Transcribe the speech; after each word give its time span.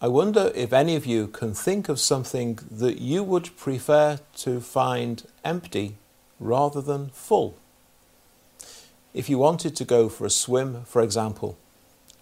I 0.00 0.08
wonder 0.08 0.52
if 0.54 0.72
any 0.72 0.96
of 0.96 1.06
you 1.06 1.28
can 1.28 1.54
think 1.54 1.88
of 1.88 1.98
something 1.98 2.58
that 2.70 3.00
you 3.00 3.22
would 3.22 3.56
prefer 3.56 4.18
to 4.36 4.60
find 4.60 5.22
empty 5.44 5.96
rather 6.38 6.82
than 6.82 7.10
full. 7.10 7.56
If 9.14 9.30
you 9.30 9.38
wanted 9.38 9.76
to 9.76 9.84
go 9.84 10.08
for 10.08 10.26
a 10.26 10.30
swim, 10.30 10.84
for 10.84 11.00
example, 11.00 11.56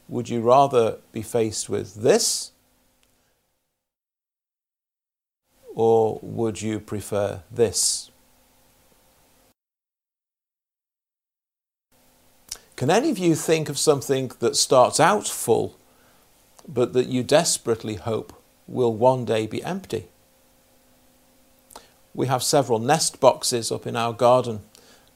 would 0.09 0.29
you 0.29 0.43
rather 0.43 0.99
be 1.11 1.23
faced 1.23 1.71
with 1.71 2.03
this 2.03 2.53
or 5.75 6.21
would 6.23 6.61
you 6.61 6.79
prefer 6.79 7.43
this? 7.51 8.11
Can 12.77 12.91
any 12.91 13.11
of 13.11 13.19
you 13.19 13.35
think 13.35 13.69
of 13.69 13.79
something 13.79 14.33
that 14.41 14.57
starts 14.57 15.01
out 15.01 15.27
full 15.27 15.79
but 16.69 16.93
that 16.93 17.07
you 17.07 17.23
desperately 17.23 17.97
hope 17.97 18.33
will 18.67 18.95
one 18.95 19.25
day 19.25 19.47
be 19.47 19.63
empty? 19.63 20.07
We 22.15 22.27
have 22.27 22.43
several 22.43 22.79
nest 22.79 23.21
boxes 23.21 23.73
up 23.73 23.87
in 23.87 23.97
our 23.97 24.13
garden, 24.13 24.61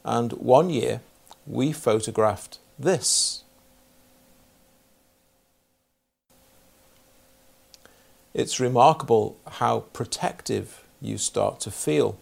and 0.04 0.32
one 0.32 0.70
year 0.70 1.00
we 1.46 1.72
photographed 1.72 2.58
this. 2.78 3.42
It's 8.34 8.60
remarkable 8.60 9.38
how 9.46 9.80
protective 9.92 10.84
you 11.00 11.16
start 11.16 11.60
to 11.60 11.70
feel 11.70 12.18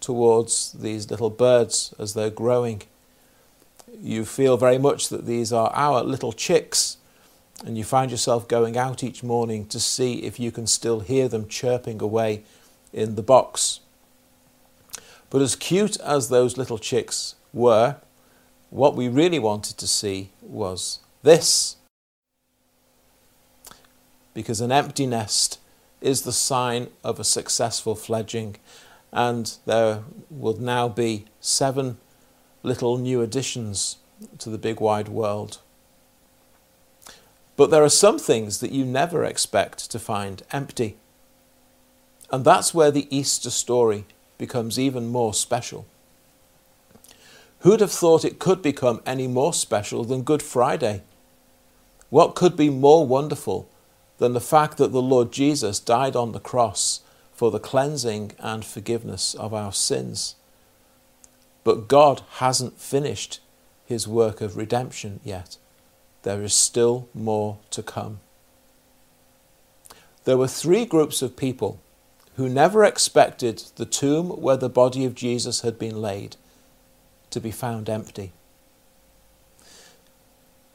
towards 0.00 0.72
these 0.72 1.10
little 1.10 1.30
birds 1.30 1.94
as 1.98 2.12
they're 2.12 2.28
growing. 2.28 2.82
You 3.98 4.24
feel 4.26 4.56
very 4.58 4.78
much 4.78 5.08
that 5.08 5.24
these 5.24 5.52
are 5.52 5.70
our 5.72 6.02
little 6.02 6.32
chicks, 6.32 6.98
and 7.64 7.78
you 7.78 7.84
find 7.84 8.10
yourself 8.10 8.48
going 8.48 8.76
out 8.76 9.02
each 9.02 9.22
morning 9.22 9.66
to 9.66 9.80
see 9.80 10.24
if 10.24 10.38
you 10.38 10.50
can 10.50 10.66
still 10.66 11.00
hear 11.00 11.28
them 11.28 11.48
chirping 11.48 12.02
away 12.02 12.42
in 12.92 13.14
the 13.14 13.22
box. 13.22 13.80
But 15.30 15.42
as 15.42 15.56
cute 15.56 15.98
as 16.00 16.28
those 16.28 16.56
little 16.56 16.78
chicks 16.78 17.34
were, 17.52 17.96
what 18.70 18.94
we 18.94 19.08
really 19.08 19.38
wanted 19.38 19.78
to 19.78 19.88
see 19.88 20.30
was 20.42 21.00
this. 21.22 21.76
Because 24.34 24.60
an 24.60 24.70
empty 24.70 25.06
nest 25.06 25.58
is 26.00 26.22
the 26.22 26.32
sign 26.32 26.88
of 27.02 27.18
a 27.18 27.24
successful 27.24 27.94
fledging, 27.94 28.56
and 29.12 29.56
there 29.64 30.02
will 30.30 30.58
now 30.58 30.88
be 30.88 31.24
seven 31.40 31.96
little 32.62 32.98
new 32.98 33.22
additions 33.22 33.96
to 34.38 34.50
the 34.50 34.58
big 34.58 34.80
wide 34.80 35.08
world. 35.08 35.58
But 37.56 37.70
there 37.70 37.82
are 37.82 37.88
some 37.88 38.18
things 38.18 38.60
that 38.60 38.72
you 38.72 38.84
never 38.84 39.24
expect 39.24 39.90
to 39.90 39.98
find 39.98 40.42
empty. 40.52 40.96
And 42.30 42.44
that's 42.44 42.74
where 42.74 42.90
the 42.90 43.08
Easter 43.16 43.50
story 43.50 44.04
becomes 44.36 44.78
even 44.78 45.08
more 45.08 45.32
special. 45.32 45.86
Who'd 47.60 47.80
have 47.80 47.92
thought 47.92 48.24
it 48.24 48.38
could 48.38 48.60
become 48.62 49.00
any 49.06 49.26
more 49.26 49.54
special 49.54 50.04
than 50.04 50.22
Good 50.22 50.42
Friday? 50.42 51.02
What 52.10 52.34
could 52.34 52.56
be 52.56 52.70
more 52.70 53.06
wonderful 53.06 53.68
than 54.18 54.34
the 54.34 54.40
fact 54.40 54.76
that 54.78 54.92
the 54.92 55.02
Lord 55.02 55.32
Jesus 55.32 55.80
died 55.80 56.14
on 56.14 56.32
the 56.32 56.40
cross 56.40 57.00
for 57.32 57.50
the 57.50 57.58
cleansing 57.58 58.32
and 58.38 58.64
forgiveness 58.64 59.34
of 59.34 59.54
our 59.54 59.72
sins? 59.72 60.36
But 61.64 61.88
God 61.88 62.22
hasn't 62.34 62.78
finished 62.78 63.40
his 63.86 64.06
work 64.06 64.40
of 64.40 64.56
redemption 64.56 65.20
yet. 65.24 65.56
There 66.26 66.42
is 66.42 66.54
still 66.54 67.08
more 67.14 67.58
to 67.70 67.84
come. 67.84 68.18
There 70.24 70.36
were 70.36 70.48
three 70.48 70.84
groups 70.84 71.22
of 71.22 71.36
people 71.36 71.78
who 72.34 72.48
never 72.48 72.84
expected 72.84 73.62
the 73.76 73.86
tomb 73.86 74.30
where 74.30 74.56
the 74.56 74.68
body 74.68 75.04
of 75.04 75.14
Jesus 75.14 75.60
had 75.60 75.78
been 75.78 76.02
laid 76.02 76.34
to 77.30 77.38
be 77.38 77.52
found 77.52 77.88
empty. 77.88 78.32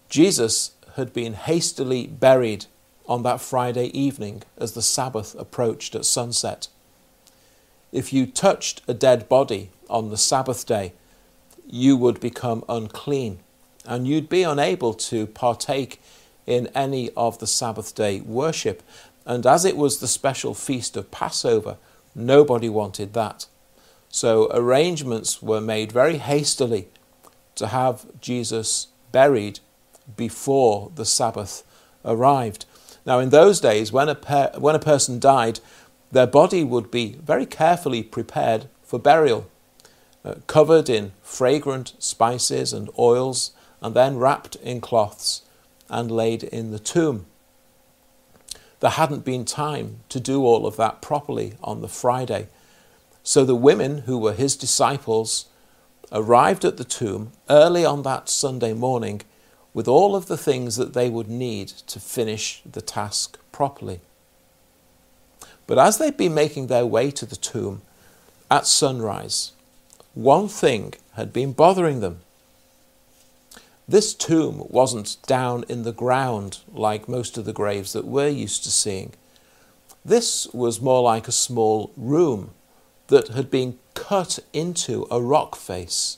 Jesus 0.08 0.72
had 0.96 1.12
been 1.12 1.34
hastily 1.34 2.08
buried 2.08 2.68
on 3.06 3.24
that 3.24 3.42
Friday 3.42 3.88
evening 3.88 4.44
as 4.58 4.72
the 4.72 4.82
Sabbath 4.82 5.36
approached 5.38 5.96
at 5.96 6.06
sunset. 6.06 6.70
If 7.92 8.14
you 8.14 8.26
touched 8.26 8.84
a 8.88 8.94
dead 8.94 9.28
body 9.28 9.72
on 9.90 10.12
the 10.12 10.18
Sabbath 10.18 10.66
day, 10.66 10.94
you 11.68 11.98
would 11.98 12.22
become 12.22 12.64
unclean 12.70 13.42
and 13.86 14.08
you'd 14.08 14.30
be 14.30 14.44
unable 14.44 14.94
to 14.94 15.28
partake 15.28 16.02
in 16.46 16.68
any 16.68 17.10
of 17.16 17.40
the 17.40 17.48
Sabbath 17.48 17.96
day 17.96 18.22
worship. 18.22 18.84
And 19.26 19.46
as 19.46 19.66
it 19.66 19.78
was 19.78 20.00
the 20.00 20.08
special 20.08 20.54
feast 20.54 20.98
of 20.98 21.12
Passover, 21.12 21.78
nobody 22.16 22.70
wanted 22.70 23.14
that. 23.14 23.48
So 24.10 24.50
arrangements 24.52 25.42
were 25.42 25.62
made 25.62 25.92
very 25.92 26.18
hastily 26.18 26.90
to 27.56 27.68
have 27.68 28.06
Jesus 28.20 28.88
buried 29.12 29.60
before 30.18 30.92
the 30.96 31.06
Sabbath 31.06 31.64
arrived. 32.04 32.66
Now, 33.06 33.20
in 33.20 33.30
those 33.30 33.60
days, 33.60 33.92
when 33.92 34.10
a, 34.10 34.16
per- 34.16 34.52
when 34.58 34.76
a 34.76 34.80
person 34.80 35.20
died, 35.20 35.60
their 36.12 36.28
body 36.28 36.64
would 36.64 36.92
be 36.92 37.14
very 37.24 37.46
carefully 37.46 38.04
prepared 38.04 38.68
for 38.84 39.00
burial, 39.00 39.50
uh, 40.26 40.36
covered 40.48 40.90
in 40.90 41.14
fragrant 41.22 41.94
spices 42.00 42.74
and 42.74 42.90
oils, 43.00 43.52
and 43.82 43.96
then 43.96 44.18
wrapped 44.18 44.56
in 44.58 44.82
cloths 44.82 45.42
and 45.90 46.12
laid 46.12 46.44
in 46.44 46.72
the 46.72 46.80
tomb. 46.80 47.26
There 48.80 48.92
hadn't 48.92 49.26
been 49.26 49.46
time 49.46 50.00
to 50.10 50.20
do 50.20 50.44
all 50.44 50.66
of 50.66 50.78
that 50.78 51.02
properly 51.02 51.54
on 51.64 51.82
the 51.82 51.88
Friday. 51.88 52.48
So 53.24 53.46
the 53.46 53.56
women 53.56 54.00
who 54.00 54.18
were 54.18 54.34
his 54.34 54.56
disciples 54.56 55.46
arrived 56.12 56.66
at 56.66 56.78
the 56.78 56.84
tomb 56.84 57.32
early 57.50 57.86
on 57.86 58.04
that 58.04 58.30
Sunday 58.30 58.74
morning 58.74 59.22
with 59.74 59.88
all 59.88 60.16
of 60.16 60.26
the 60.26 60.38
things 60.38 60.76
that 60.76 60.94
they 60.94 61.10
would 61.10 61.30
need 61.30 61.68
to 61.68 62.00
finish 62.00 62.62
the 62.70 62.82
task 62.82 63.38
properly. 63.52 64.02
But 65.68 65.78
as 65.78 65.98
they'd 65.98 66.18
been 66.18 66.34
making 66.34 66.68
their 66.68 66.86
way 66.86 67.12
to 67.12 67.26
the 67.26 67.36
tomb 67.36 67.82
at 68.50 68.68
sunrise, 68.68 69.54
one 70.14 70.50
thing 70.50 70.96
had 71.14 71.32
been 71.32 71.54
bothering 71.54 72.02
them. 72.02 72.20
This 73.88 74.14
tomb 74.14 74.66
wasn't 74.70 75.18
down 75.28 75.66
in 75.68 75.84
the 75.84 75.92
ground 75.92 76.60
like 76.72 77.10
most 77.10 77.38
of 77.38 77.46
the 77.46 77.54
graves 77.54 77.94
that 77.94 78.06
we're 78.06 78.30
used 78.30 78.64
to 78.64 78.72
seeing. 78.72 79.14
This 80.06 80.48
was 80.54 80.82
more 80.82 81.02
like 81.02 81.28
a 81.28 81.34
small 81.34 81.92
room 81.98 82.52
that 83.08 83.30
had 83.30 83.52
been 83.52 83.78
cut 83.94 84.40
into 84.54 85.06
a 85.12 85.22
rock 85.22 85.56
face, 85.56 86.18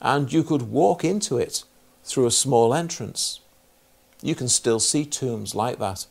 and 0.00 0.32
you 0.32 0.42
could 0.42 0.62
walk 0.62 1.04
into 1.04 1.38
it 1.38 1.64
through 2.04 2.26
a 2.26 2.30
small 2.30 2.74
entrance. 2.74 3.40
You 4.20 4.34
can 4.34 4.48
still 4.48 4.80
see 4.80 5.04
tombs 5.04 5.54
like 5.54 5.78
that 5.78 6.06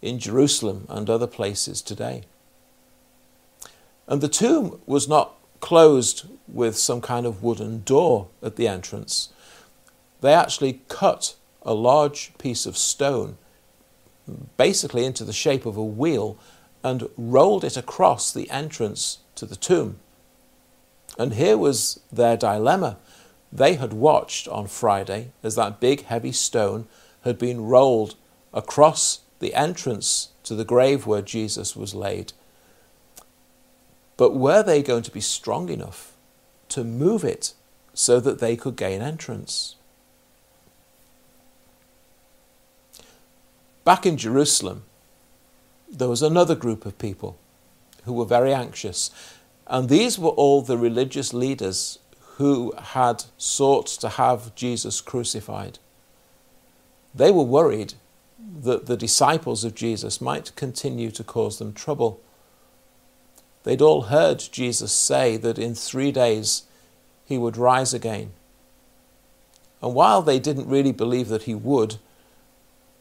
in 0.00 0.18
Jerusalem 0.18 0.86
and 0.88 1.10
other 1.10 1.26
places 1.26 1.82
today. 1.82 2.22
And 4.06 4.20
the 4.20 4.28
tomb 4.28 4.80
was 4.86 5.08
not 5.08 5.34
closed 5.60 6.26
with 6.46 6.76
some 6.76 7.00
kind 7.00 7.26
of 7.26 7.42
wooden 7.42 7.82
door 7.82 8.28
at 8.42 8.56
the 8.56 8.68
entrance. 8.68 9.28
They 10.20 10.32
actually 10.32 10.80
cut 10.88 11.36
a 11.62 11.74
large 11.74 12.32
piece 12.38 12.66
of 12.66 12.76
stone, 12.76 13.38
basically 14.56 15.04
into 15.04 15.24
the 15.24 15.32
shape 15.32 15.66
of 15.66 15.76
a 15.76 15.84
wheel, 15.84 16.38
and 16.82 17.08
rolled 17.16 17.64
it 17.64 17.76
across 17.76 18.32
the 18.32 18.48
entrance 18.50 19.18
to 19.34 19.46
the 19.46 19.56
tomb. 19.56 19.98
And 21.18 21.34
here 21.34 21.58
was 21.58 22.00
their 22.12 22.36
dilemma. 22.36 22.98
They 23.52 23.74
had 23.74 23.92
watched 23.92 24.46
on 24.48 24.66
Friday 24.66 25.32
as 25.42 25.54
that 25.56 25.80
big 25.80 26.04
heavy 26.04 26.32
stone 26.32 26.86
had 27.22 27.38
been 27.38 27.62
rolled 27.62 28.14
across 28.52 29.20
the 29.40 29.54
entrance 29.54 30.28
to 30.44 30.54
the 30.54 30.64
grave 30.64 31.06
where 31.06 31.22
Jesus 31.22 31.76
was 31.76 31.94
laid. 31.94 32.32
But 34.16 34.34
were 34.34 34.62
they 34.62 34.82
going 34.82 35.04
to 35.04 35.10
be 35.10 35.20
strong 35.20 35.68
enough 35.68 36.16
to 36.70 36.84
move 36.84 37.24
it 37.24 37.54
so 37.94 38.20
that 38.20 38.38
they 38.38 38.56
could 38.56 38.76
gain 38.76 39.00
entrance? 39.00 39.76
Back 43.88 44.04
in 44.04 44.18
Jerusalem, 44.18 44.82
there 45.90 46.10
was 46.10 46.20
another 46.20 46.54
group 46.54 46.84
of 46.84 46.98
people 46.98 47.38
who 48.04 48.12
were 48.12 48.26
very 48.26 48.52
anxious. 48.52 49.10
And 49.66 49.88
these 49.88 50.18
were 50.18 50.28
all 50.28 50.60
the 50.60 50.76
religious 50.76 51.32
leaders 51.32 51.98
who 52.36 52.74
had 52.78 53.24
sought 53.38 53.86
to 54.02 54.10
have 54.10 54.54
Jesus 54.54 55.00
crucified. 55.00 55.78
They 57.14 57.30
were 57.30 57.42
worried 57.42 57.94
that 58.60 58.84
the 58.84 58.96
disciples 58.98 59.64
of 59.64 59.74
Jesus 59.74 60.20
might 60.20 60.54
continue 60.54 61.10
to 61.12 61.24
cause 61.24 61.58
them 61.58 61.72
trouble. 61.72 62.20
They'd 63.64 63.80
all 63.80 64.02
heard 64.02 64.48
Jesus 64.52 64.92
say 64.92 65.38
that 65.38 65.58
in 65.58 65.74
three 65.74 66.12
days 66.12 66.64
he 67.24 67.38
would 67.38 67.56
rise 67.56 67.94
again. 67.94 68.32
And 69.80 69.94
while 69.94 70.20
they 70.20 70.38
didn't 70.38 70.68
really 70.68 70.92
believe 70.92 71.28
that 71.28 71.44
he 71.44 71.54
would, 71.54 71.96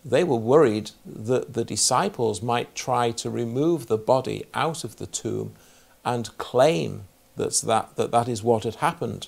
they 0.07 0.23
were 0.23 0.37
worried 0.37 0.91
that 1.05 1.53
the 1.53 1.65
disciples 1.65 2.41
might 2.41 2.73
try 2.73 3.11
to 3.11 3.29
remove 3.29 3.87
the 3.87 3.97
body 3.97 4.45
out 4.53 4.85
of 4.85 4.95
the 4.95 5.05
tomb 5.05 5.53
and 6.05 6.37
claim 6.37 7.03
that 7.35 7.53
that, 7.65 7.95
that, 7.97 8.11
that 8.11 8.29
is 8.29 8.41
what 8.41 8.63
had 8.63 8.75
happened. 8.75 9.27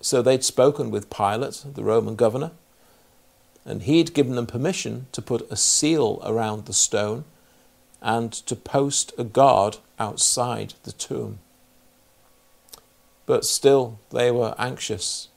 So 0.00 0.20
they'd 0.20 0.42
spoken 0.42 0.90
with 0.90 1.10
Pilate, 1.10 1.64
the 1.74 1.84
Roman 1.84 2.16
governor, 2.16 2.50
and 3.64 3.82
he'd 3.84 4.14
given 4.14 4.34
them 4.34 4.46
permission 4.46 5.06
to 5.12 5.22
put 5.22 5.48
a 5.48 5.56
seal 5.56 6.20
around 6.24 6.64
the 6.64 6.72
stone 6.72 7.24
and 8.00 8.32
to 8.32 8.56
post 8.56 9.12
a 9.16 9.22
guard 9.22 9.76
outside 10.00 10.74
the 10.82 10.90
tomb. 10.90 11.38
But 13.26 13.44
still, 13.44 14.00
they 14.10 14.32
were 14.32 14.56
anxious. 14.58 15.28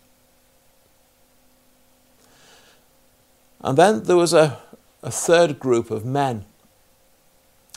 And 3.66 3.80
then 3.80 4.04
there 4.04 4.16
was 4.16 4.32
a, 4.32 4.60
a 5.02 5.10
third 5.10 5.60
group 5.60 5.90
of 5.90 6.06
men 6.06 6.46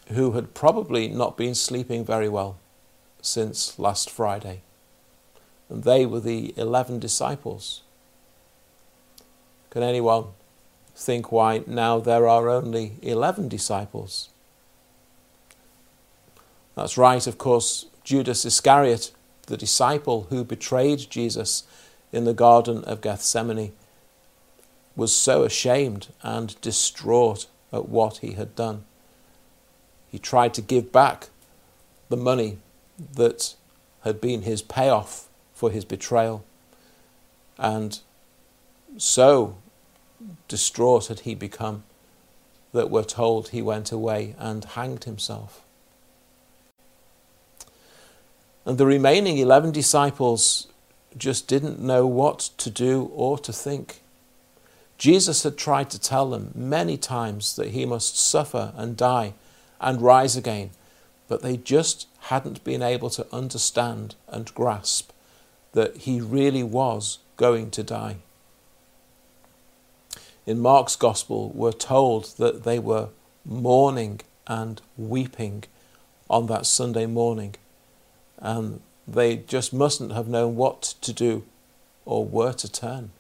who 0.08 0.32
had 0.32 0.52
probably 0.52 1.08
not 1.08 1.38
been 1.38 1.55
sleeping 1.55 2.05
very 2.05 2.29
well 2.29 2.58
since 3.23 3.79
last 3.79 4.11
Friday. 4.11 4.61
And 5.70 5.85
they 5.85 6.05
were 6.05 6.20
the 6.20 6.52
11 6.58 6.99
disciples. 6.99 7.81
Can 9.70 9.82
anyone 9.82 10.26
think 10.94 11.32
why 11.32 11.62
now 11.67 12.00
there 12.00 12.29
are 12.29 12.50
only 12.50 12.96
11 13.00 13.49
disciples? 13.49 14.29
That's 16.75 16.99
right, 16.99 17.26
of 17.26 17.38
course, 17.38 17.87
Judas 18.05 18.44
Iscariot, 18.44 19.11
the 19.46 19.56
disciple 19.56 20.26
who 20.29 20.44
betrayed 20.44 21.08
Jesus 21.08 21.62
in 22.12 22.25
the 22.25 22.34
Garden 22.34 22.84
of 22.84 23.00
Gethsemane, 23.00 23.73
was 24.99 25.15
so 25.15 25.45
ashamed 25.45 26.09
and 26.25 26.61
distraught 26.61 27.47
at 27.73 27.89
what 27.89 28.17
he 28.17 28.33
had 28.33 28.56
done. 28.56 28.85
He 30.11 30.19
tried 30.19 30.53
to 30.55 30.61
give 30.61 30.91
back 30.91 31.29
the 32.09 32.17
money 32.17 32.59
that 33.15 33.55
had 34.03 34.21
been 34.21 34.43
his 34.43 34.61
payoff 34.61 35.29
for 35.55 35.71
his 35.71 35.85
betrayal. 35.85 36.45
And 37.56 38.00
so 38.97 39.59
distraught 40.49 41.06
had 41.06 41.21
he 41.21 41.37
become 41.37 41.85
that 42.73 42.91
we're 42.91 43.05
told 43.05 43.51
he 43.51 43.62
went 43.62 43.93
away 43.93 44.35
and 44.37 44.65
hanged 44.65 45.05
himself. 45.05 45.62
And 48.67 48.79
the 48.79 48.87
remaining 48.87 49.39
11 49.39 49.71
disciples 49.71 50.67
just 51.17 51.47
didn't 51.47 51.79
know 51.79 52.05
what 52.05 52.51
to 52.59 52.69
do 52.69 53.12
or 53.15 53.39
to 53.39 53.53
think. 53.53 54.03
Jesus 54.99 55.45
had 55.45 55.56
tried 55.56 55.91
to 55.91 56.00
tell 56.00 56.29
them 56.29 56.50
many 56.55 56.97
times 56.97 57.55
that 57.56 57.69
he 57.69 57.87
must 57.87 58.19
suffer 58.19 58.73
and 58.77 58.97
die 58.97 59.35
and 59.81 60.03
rise 60.03 60.37
again, 60.37 60.71
but 61.29 61.41
they 61.41 61.56
just 61.56 62.09
hadn't 62.23 62.65
been 62.65 62.83
able 62.83 63.09
to 63.11 63.27
understand 63.33 64.17
and 64.27 64.53
grasp 64.55 65.12
that 65.73 65.99
he 65.99 66.21
really 66.21 66.65
was 66.65 67.19
going 67.37 67.71
to 67.71 67.83
die. 67.85 68.17
In 70.47 70.59
Mark's 70.59 70.97
Gospel, 70.97 71.51
we're 71.55 71.73
told 71.73 72.37
that 72.39 72.65
they 72.65 72.79
were 72.79 73.11
mourning 73.44 74.21
and 74.47 74.81
weeping 74.97 75.65
on 76.29 76.47
that 76.47 76.67
Sunday 76.67 77.06
morning, 77.06 77.55
and 78.39 78.81
they 79.06 79.37
just 79.37 79.73
mustn't 79.73 80.12
have 80.12 80.27
known 80.27 80.56
what 80.56 80.83
to 81.03 81.12
do 81.12 81.44
or 82.05 82.25
where 82.25 82.55
to 82.55 82.71
turn. 82.71 83.11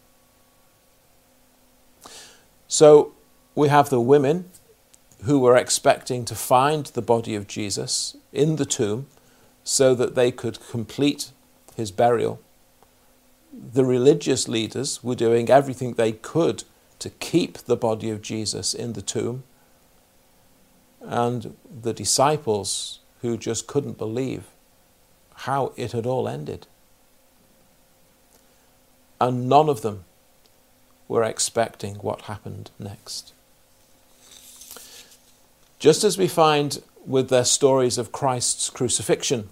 So 2.68 3.14
we 3.54 3.68
have 3.68 3.88
the 3.88 4.00
women 4.00 4.50
who 5.24 5.40
were 5.40 5.56
expecting 5.56 6.24
to 6.26 6.34
find 6.34 6.86
the 6.86 7.02
body 7.02 7.34
of 7.34 7.48
Jesus 7.48 8.16
in 8.32 8.56
the 8.56 8.66
tomb 8.66 9.06
so 9.64 9.94
that 9.94 10.14
they 10.14 10.30
could 10.30 10.60
complete 10.70 11.32
his 11.74 11.90
burial. 11.90 12.40
The 13.52 13.84
religious 13.84 14.46
leaders 14.46 15.02
were 15.02 15.14
doing 15.14 15.50
everything 15.50 15.94
they 15.94 16.12
could 16.12 16.64
to 16.98 17.10
keep 17.10 17.58
the 17.58 17.76
body 17.76 18.10
of 18.10 18.22
Jesus 18.22 18.74
in 18.74 18.92
the 18.92 19.02
tomb. 19.02 19.44
And 21.00 21.56
the 21.82 21.94
disciples 21.94 23.00
who 23.22 23.36
just 23.36 23.66
couldn't 23.66 23.98
believe 23.98 24.44
how 25.34 25.72
it 25.76 25.92
had 25.92 26.06
all 26.06 26.28
ended. 26.28 26.66
And 29.20 29.48
none 29.48 29.68
of 29.68 29.82
them 29.82 30.04
were 31.08 31.24
expecting 31.24 31.96
what 31.96 32.22
happened 32.22 32.70
next. 32.78 33.32
Just 35.78 36.04
as 36.04 36.18
we 36.18 36.28
find 36.28 36.82
with 37.06 37.30
their 37.30 37.44
stories 37.44 37.98
of 37.98 38.12
Christ's 38.12 38.68
crucifixion, 38.68 39.48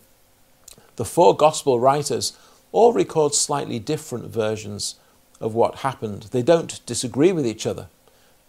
the 0.96 1.04
four 1.04 1.34
gospel 1.34 1.80
writers 1.80 2.36
all 2.72 2.92
record 2.92 3.32
slightly 3.34 3.78
different 3.78 4.26
versions 4.26 4.96
of 5.40 5.54
what 5.54 5.76
happened. 5.76 6.24
They 6.24 6.42
don't 6.42 6.84
disagree 6.84 7.32
with 7.32 7.46
each 7.46 7.66
other. 7.66 7.88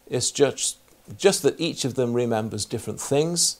It's 0.07 0.31
just, 0.31 0.77
just 1.17 1.43
that 1.43 1.59
each 1.59 1.85
of 1.85 1.95
them 1.95 2.13
remembers 2.13 2.65
different 2.65 2.99
things. 2.99 3.57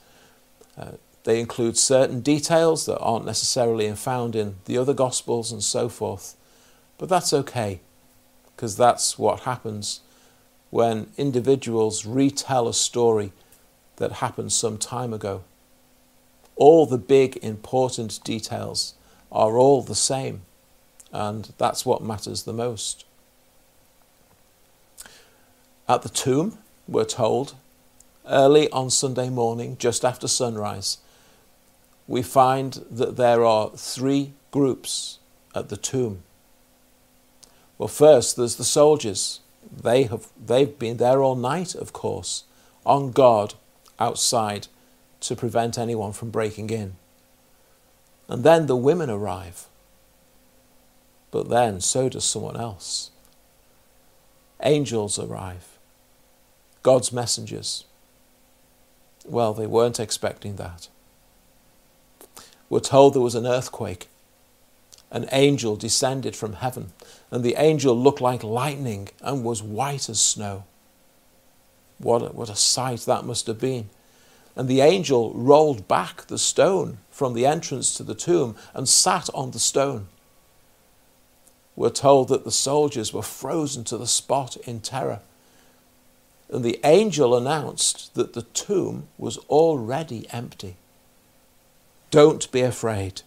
Uh, 0.77 0.93
they 1.23 1.39
include 1.39 1.77
certain 1.77 2.21
details 2.21 2.85
that 2.85 2.99
aren't 2.99 3.25
necessarily 3.25 3.91
found 3.93 4.35
in 4.35 4.55
the 4.65 4.77
other 4.77 4.93
gospels 4.93 5.51
and 5.51 5.63
so 5.63 5.89
forth. 5.89 6.35
But 6.97 7.09
that's 7.09 7.33
okay 7.33 7.81
because 8.57 8.75
that's 8.75 9.19
what 9.19 9.41
happens 9.41 10.01
when 10.71 11.11
individuals 11.15 12.07
retell 12.07 12.67
a 12.67 12.73
story 12.73 13.31
that 13.97 14.13
happened 14.13 14.51
some 14.51 14.79
time 14.79 15.13
ago. 15.13 15.43
All 16.55 16.87
the 16.87 16.97
big 16.97 17.37
important 17.43 18.19
details 18.23 18.95
are 19.31 19.59
all 19.59 19.83
the 19.83 19.93
same, 19.93 20.41
and 21.13 21.53
that's 21.59 21.85
what 21.85 22.01
matters 22.01 22.43
the 22.43 22.53
most. 22.53 23.05
At 25.87 26.01
the 26.01 26.09
tomb, 26.09 26.57
we're 26.87 27.05
told, 27.05 27.53
early 28.27 28.71
on 28.71 28.89
Sunday 28.89 29.29
morning, 29.29 29.77
just 29.77 30.03
after 30.03 30.27
sunrise, 30.27 30.97
we 32.07 32.23
find 32.23 32.83
that 32.89 33.17
there 33.17 33.45
are 33.45 33.69
three 33.77 34.33
groups 34.49 35.19
at 35.53 35.69
the 35.69 35.77
tomb. 35.77 36.23
Well, 37.77 37.87
first, 37.87 38.35
there's 38.35 38.55
the 38.55 38.63
soldiers. 38.63 39.39
They 39.71 40.03
have, 40.03 40.27
they've 40.43 40.77
been 40.77 40.97
there 40.97 41.21
all 41.21 41.35
night, 41.35 41.75
of 41.75 41.93
course, 41.93 42.43
on 42.85 43.11
guard 43.11 43.53
outside 43.99 44.67
to 45.21 45.35
prevent 45.35 45.77
anyone 45.77 46.13
from 46.13 46.31
breaking 46.31 46.69
in. 46.69 46.95
And 48.27 48.43
then 48.43 48.67
the 48.67 48.75
women 48.75 49.09
arrive. 49.09 49.65
But 51.31 51.49
then 51.49 51.81
so 51.81 52.09
does 52.09 52.25
someone 52.25 52.57
else. 52.57 53.11
Angels 54.63 55.19
arrive. 55.19 55.77
God's 56.83 57.11
messengers. 57.11 57.83
Well, 59.25 59.53
they 59.53 59.67
weren't 59.67 59.99
expecting 59.99 60.55
that. 60.55 60.87
We're 62.69 62.79
told 62.79 63.13
there 63.13 63.21
was 63.21 63.35
an 63.35 63.45
earthquake 63.45 64.07
an 65.11 65.27
angel 65.31 65.75
descended 65.75 66.35
from 66.35 66.53
heaven, 66.53 66.91
and 67.31 67.43
the 67.43 67.55
angel 67.57 67.97
looked 67.97 68.21
like 68.21 68.43
lightning 68.43 69.09
and 69.21 69.43
was 69.43 69.61
white 69.61 70.09
as 70.09 70.21
snow. 70.21 70.63
What 71.97 72.21
a, 72.21 72.25
what 72.27 72.49
a 72.49 72.55
sight 72.55 73.01
that 73.01 73.25
must 73.25 73.47
have 73.47 73.59
been. 73.59 73.89
And 74.55 74.67
the 74.67 74.81
angel 74.81 75.33
rolled 75.33 75.87
back 75.87 76.27
the 76.27 76.37
stone 76.37 76.99
from 77.11 77.33
the 77.33 77.45
entrance 77.45 77.95
to 77.95 78.03
the 78.03 78.15
tomb 78.15 78.55
and 78.73 78.87
sat 78.87 79.29
on 79.33 79.51
the 79.51 79.59
stone. 79.59 80.07
We're 81.75 81.89
told 81.89 82.29
that 82.29 82.43
the 82.43 82.51
soldiers 82.51 83.13
were 83.13 83.21
frozen 83.21 83.83
to 83.85 83.97
the 83.97 84.07
spot 84.07 84.57
in 84.65 84.79
terror. 84.79 85.19
And 86.49 86.63
the 86.63 86.79
angel 86.83 87.35
announced 87.35 88.15
that 88.15 88.33
the 88.33 88.41
tomb 88.41 89.09
was 89.17 89.37
already 89.49 90.27
empty. 90.31 90.77
Don't 92.09 92.49
be 92.51 92.61
afraid. 92.61 93.21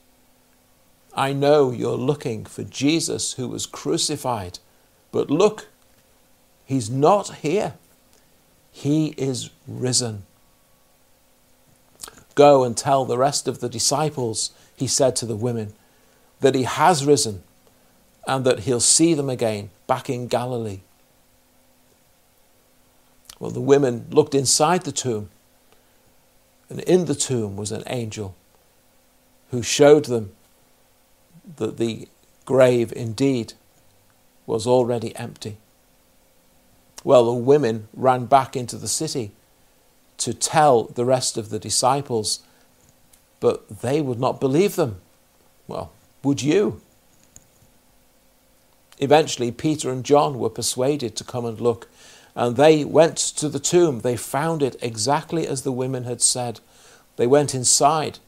I 1.14 1.32
know 1.32 1.70
you're 1.70 1.96
looking 1.96 2.44
for 2.44 2.62
Jesus 2.62 3.34
who 3.34 3.48
was 3.48 3.66
crucified, 3.66 4.58
but 5.12 5.30
look, 5.30 5.68
he's 6.64 6.88
not 6.88 7.36
here. 7.36 7.74
He 8.70 9.08
is 9.16 9.50
risen. 9.66 10.24
Go 12.34 12.62
and 12.62 12.76
tell 12.76 13.04
the 13.04 13.18
rest 13.18 13.48
of 13.48 13.60
the 13.60 13.68
disciples, 13.68 14.52
he 14.76 14.86
said 14.86 15.16
to 15.16 15.26
the 15.26 15.36
women, 15.36 15.72
that 16.40 16.54
he 16.54 16.62
has 16.62 17.04
risen 17.04 17.42
and 18.26 18.44
that 18.44 18.60
he'll 18.60 18.80
see 18.80 19.14
them 19.14 19.28
again 19.28 19.70
back 19.86 20.08
in 20.08 20.28
Galilee. 20.28 20.80
Well, 23.38 23.50
the 23.50 23.60
women 23.60 24.06
looked 24.10 24.34
inside 24.34 24.82
the 24.82 24.92
tomb, 24.92 25.30
and 26.68 26.80
in 26.80 27.06
the 27.06 27.14
tomb 27.14 27.56
was 27.56 27.72
an 27.72 27.82
angel 27.86 28.36
who 29.50 29.62
showed 29.62 30.04
them 30.04 30.32
that 31.56 31.76
the 31.76 32.08
grave 32.44 32.92
indeed 32.94 33.54
was 34.46 34.66
already 34.66 35.14
empty. 35.16 35.56
Well, 37.04 37.24
the 37.24 37.32
women 37.32 37.88
ran 37.94 38.26
back 38.26 38.56
into 38.56 38.76
the 38.76 38.88
city 38.88 39.32
to 40.18 40.34
tell 40.34 40.84
the 40.84 41.04
rest 41.04 41.38
of 41.38 41.48
the 41.48 41.58
disciples, 41.58 42.40
but 43.38 43.80
they 43.80 44.02
would 44.02 44.20
not 44.20 44.40
believe 44.40 44.76
them. 44.76 45.00
Well, 45.66 45.92
would 46.22 46.42
you? 46.42 46.82
Eventually, 48.98 49.50
Peter 49.50 49.90
and 49.90 50.04
John 50.04 50.38
were 50.38 50.50
persuaded 50.50 51.16
to 51.16 51.24
come 51.24 51.46
and 51.46 51.58
look, 51.58 51.88
and 52.34 52.56
they 52.56 52.84
went 52.84 53.16
to 53.16 53.48
the 53.48 53.58
tomb. 53.58 54.00
They 54.00 54.16
found 54.16 54.62
it 54.62 54.76
exactly 54.82 55.46
as 55.46 55.62
the 55.62 55.72
women 55.72 56.04
had 56.04 56.20
said. 56.20 56.60
They 57.16 57.26
went 57.26 57.54
inside, 57.54 58.18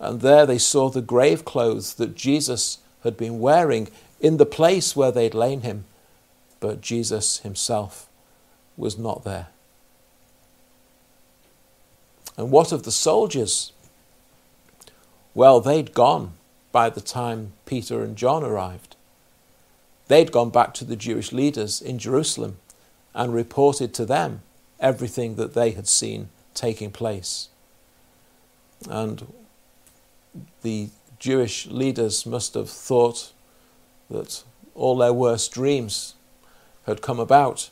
and 0.00 0.20
there 0.20 0.46
they 0.46 0.58
saw 0.58 0.88
the 0.88 1.02
grave 1.02 1.44
clothes 1.44 1.94
that 1.94 2.14
Jesus 2.14 2.78
had 3.04 3.16
been 3.16 3.40
wearing 3.40 3.88
in 4.20 4.36
the 4.36 4.46
place 4.46 4.94
where 4.96 5.12
they'd 5.12 5.34
lain 5.34 5.62
him, 5.62 5.84
but 6.60 6.80
Jesus 6.80 7.38
himself 7.40 8.08
was 8.76 8.98
not 8.98 9.24
there. 9.24 9.48
And 12.36 12.50
what 12.50 12.70
of 12.70 12.84
the 12.84 12.92
soldiers? 12.92 13.72
Well, 15.34 15.60
they'd 15.60 15.92
gone 15.92 16.34
by 16.70 16.90
the 16.90 17.00
time 17.00 17.52
Peter 17.66 18.02
and 18.02 18.16
John 18.16 18.44
arrived. 18.44 18.96
They'd 20.06 20.32
gone 20.32 20.50
back 20.50 20.74
to 20.74 20.84
the 20.84 20.96
Jewish 20.96 21.32
leaders 21.32 21.82
in 21.82 21.98
Jerusalem 21.98 22.58
and 23.14 23.34
reported 23.34 23.92
to 23.94 24.06
them 24.06 24.42
everything 24.80 25.34
that 25.34 25.54
they 25.54 25.72
had 25.72 25.88
seen 25.88 26.28
taking 26.54 26.90
place. 26.90 27.48
And 28.88 29.32
the 30.62 30.90
Jewish 31.18 31.66
leaders 31.66 32.26
must 32.26 32.54
have 32.54 32.70
thought 32.70 33.32
that 34.10 34.42
all 34.74 34.96
their 34.96 35.12
worst 35.12 35.52
dreams 35.52 36.14
had 36.86 37.02
come 37.02 37.18
about. 37.18 37.70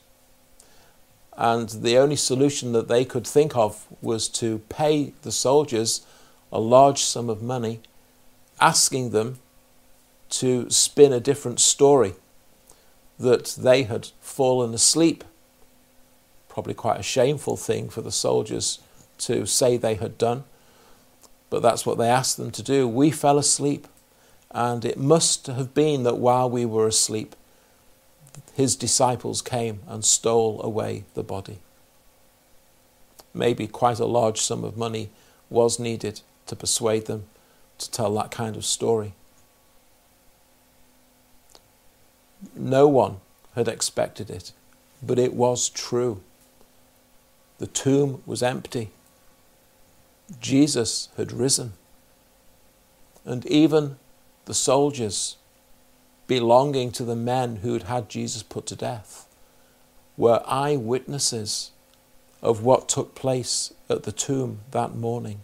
And 1.37 1.69
the 1.69 1.99
only 1.99 2.17
solution 2.17 2.73
that 2.73 2.89
they 2.89 3.05
could 3.05 3.27
think 3.27 3.57
of 3.57 3.87
was 4.01 4.29
to 4.29 4.59
pay 4.69 5.13
the 5.23 5.33
soldiers 5.33 6.07
a 6.51 6.61
large 6.61 7.03
sum 7.03 7.29
of 7.29 7.43
money, 7.43 7.81
asking 8.61 9.11
them 9.11 9.39
to 10.29 10.71
spin 10.71 11.13
a 11.13 11.21
different 11.21 11.61
story 11.61 12.15
that 13.19 13.57
they 13.59 13.85
had 13.85 14.09
fallen 14.21 14.75
asleep. 14.75 15.25
Probably 16.49 16.75
quite 16.75 17.01
a 17.01 17.03
shameful 17.03 17.57
thing 17.57 17.89
for 17.89 18.01
the 18.01 18.13
soldiers 18.13 18.79
to 19.19 19.47
say 19.47 19.77
they 19.77 19.95
had 19.95 20.19
done, 20.19 20.45
but 21.51 21.63
that's 21.63 21.87
what 21.87 21.99
they 21.99 22.09
asked 22.09 22.37
them 22.37 22.51
to 22.53 22.63
do. 22.63 22.89
We 22.89 23.11
fell 23.11 23.39
asleep, 23.39 23.87
and 24.51 24.85
it 24.85 24.99
must 24.99 25.47
have 25.47 25.75
been 25.75 26.03
that 26.03 26.19
while 26.19 26.49
we 26.49 26.65
were 26.65 26.87
asleep, 26.87 27.37
his 28.55 28.75
disciples 28.77 29.43
came 29.43 29.81
and 29.87 30.05
stole 30.05 30.61
away 30.63 31.05
the 31.15 31.23
body. 31.23 31.59
Maybe 33.35 33.67
quite 33.67 33.99
a 33.99 34.07
large 34.07 34.41
sum 34.41 34.65
of 34.65 34.77
money 34.77 35.11
was 35.51 35.79
needed 35.79 36.23
to 36.47 36.57
persuade 36.57 37.07
them 37.07 37.27
to 37.79 37.91
tell 37.91 38.15
that 38.15 38.31
kind 38.31 38.57
of 38.57 38.65
story. 38.65 39.13
No 42.55 42.89
one 42.89 43.17
had 43.55 43.69
expected 43.69 44.31
it, 44.31 44.53
but 45.03 45.19
it 45.19 45.35
was 45.35 45.69
true. 45.69 46.23
The 47.59 47.67
tomb 47.67 48.23
was 48.27 48.43
empty. 48.43 48.91
Jesus 50.41 51.09
had 51.17 51.33
risen. 51.33 51.73
And 53.25 53.45
even 53.47 53.97
the 54.45 54.55
soldiers 54.55 55.37
belonging 56.27 56.91
to 56.93 57.05
the 57.05 57.17
men 57.17 57.57
who 57.57 57.73
had 57.73 57.85
had 57.85 58.09
Jesus 58.09 58.43
put 58.43 58.67
to 58.67 58.77
death 58.77 59.27
were 60.17 60.43
eyewitnesses 60.47 61.71
of 62.43 62.65
what 62.65 62.89
took 62.89 63.15
place 63.15 63.73
at 63.89 64.05
the 64.05 64.13
tomb 64.13 64.61
that 64.71 64.95
morning. 64.95 65.41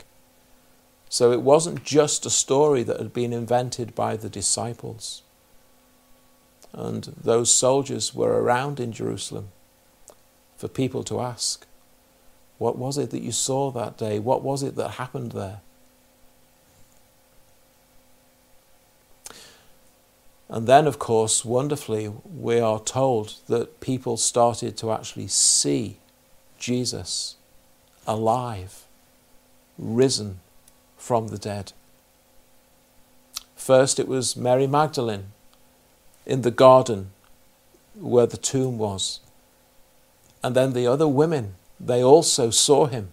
So 1.08 1.30
it 1.32 1.42
wasn't 1.42 1.84
just 1.84 2.24
a 2.24 2.30
story 2.30 2.82
that 2.84 2.98
had 2.98 3.12
been 3.12 3.32
invented 3.32 3.94
by 3.94 4.16
the 4.16 4.30
disciples 4.30 5.22
and 6.72 7.14
those 7.22 7.52
soldiers 7.52 8.14
were 8.14 8.42
around 8.42 8.80
in 8.80 8.92
Jerusalem 8.92 9.48
for 10.56 10.68
people 10.68 11.02
to 11.04 11.20
ask, 11.20 11.66
What 12.58 12.76
was 12.78 12.98
it 12.98 13.10
that 13.10 13.22
you 13.22 13.32
saw 13.32 13.70
that 13.72 13.96
day? 13.96 14.18
What 14.18 14.42
was 14.42 14.62
it 14.62 14.76
that 14.76 14.92
happened 14.92 15.32
there? 15.32 15.60
And 20.48 20.66
then, 20.66 20.86
of 20.86 20.98
course, 20.98 21.46
wonderfully, 21.46 22.12
we 22.38 22.60
are 22.60 22.78
told 22.78 23.36
that 23.46 23.80
people 23.80 24.18
started 24.18 24.76
to 24.76 24.92
actually 24.92 25.28
see 25.28 25.96
Jesus 26.58 27.36
alive, 28.06 28.84
risen 29.78 30.40
from 30.98 31.28
the 31.28 31.38
dead. 31.38 31.72
First, 33.56 33.98
it 33.98 34.06
was 34.06 34.36
Mary 34.36 34.66
Magdalene 34.66 35.32
in 36.26 36.42
the 36.42 36.50
garden 36.50 37.12
where 37.98 38.26
the 38.26 38.36
tomb 38.36 38.76
was. 38.76 39.20
And 40.42 40.54
then 40.54 40.72
the 40.72 40.86
other 40.86 41.08
women, 41.08 41.54
they 41.84 42.02
also 42.02 42.50
saw 42.50 42.86
him. 42.86 43.08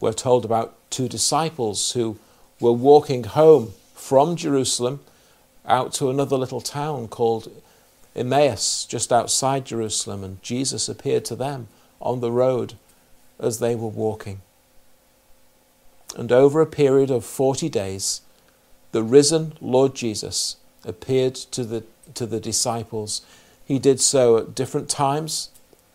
We're 0.00 0.12
told 0.12 0.44
about 0.44 0.76
two 0.90 1.08
disciples 1.08 1.92
who 1.92 2.18
were 2.60 2.72
walking 2.72 3.24
home 3.24 3.72
from 3.94 4.36
Jerusalem 4.36 5.00
out 5.66 5.94
to 5.94 6.10
another 6.10 6.36
little 6.36 6.60
town 6.60 7.08
called 7.08 7.50
Emmaus, 8.14 8.84
just 8.84 9.12
outside 9.12 9.64
Jerusalem, 9.64 10.22
and 10.22 10.42
Jesus 10.42 10.88
appeared 10.88 11.24
to 11.24 11.36
them 11.36 11.68
on 12.00 12.20
the 12.20 12.30
road 12.30 12.74
as 13.40 13.58
they 13.58 13.74
were 13.74 13.88
walking. 13.88 14.42
And 16.16 16.30
over 16.30 16.60
a 16.60 16.66
period 16.66 17.10
of 17.10 17.24
40 17.24 17.68
days, 17.68 18.20
the 18.92 19.02
risen 19.02 19.54
Lord 19.60 19.94
Jesus 19.94 20.56
appeared 20.84 21.34
to 21.34 21.64
the, 21.64 21.82
to 22.12 22.26
the 22.26 22.38
disciples. 22.38 23.22
He 23.64 23.78
did 23.78 24.00
so 24.00 24.36
at 24.36 24.54
different 24.54 24.88
times 24.88 25.48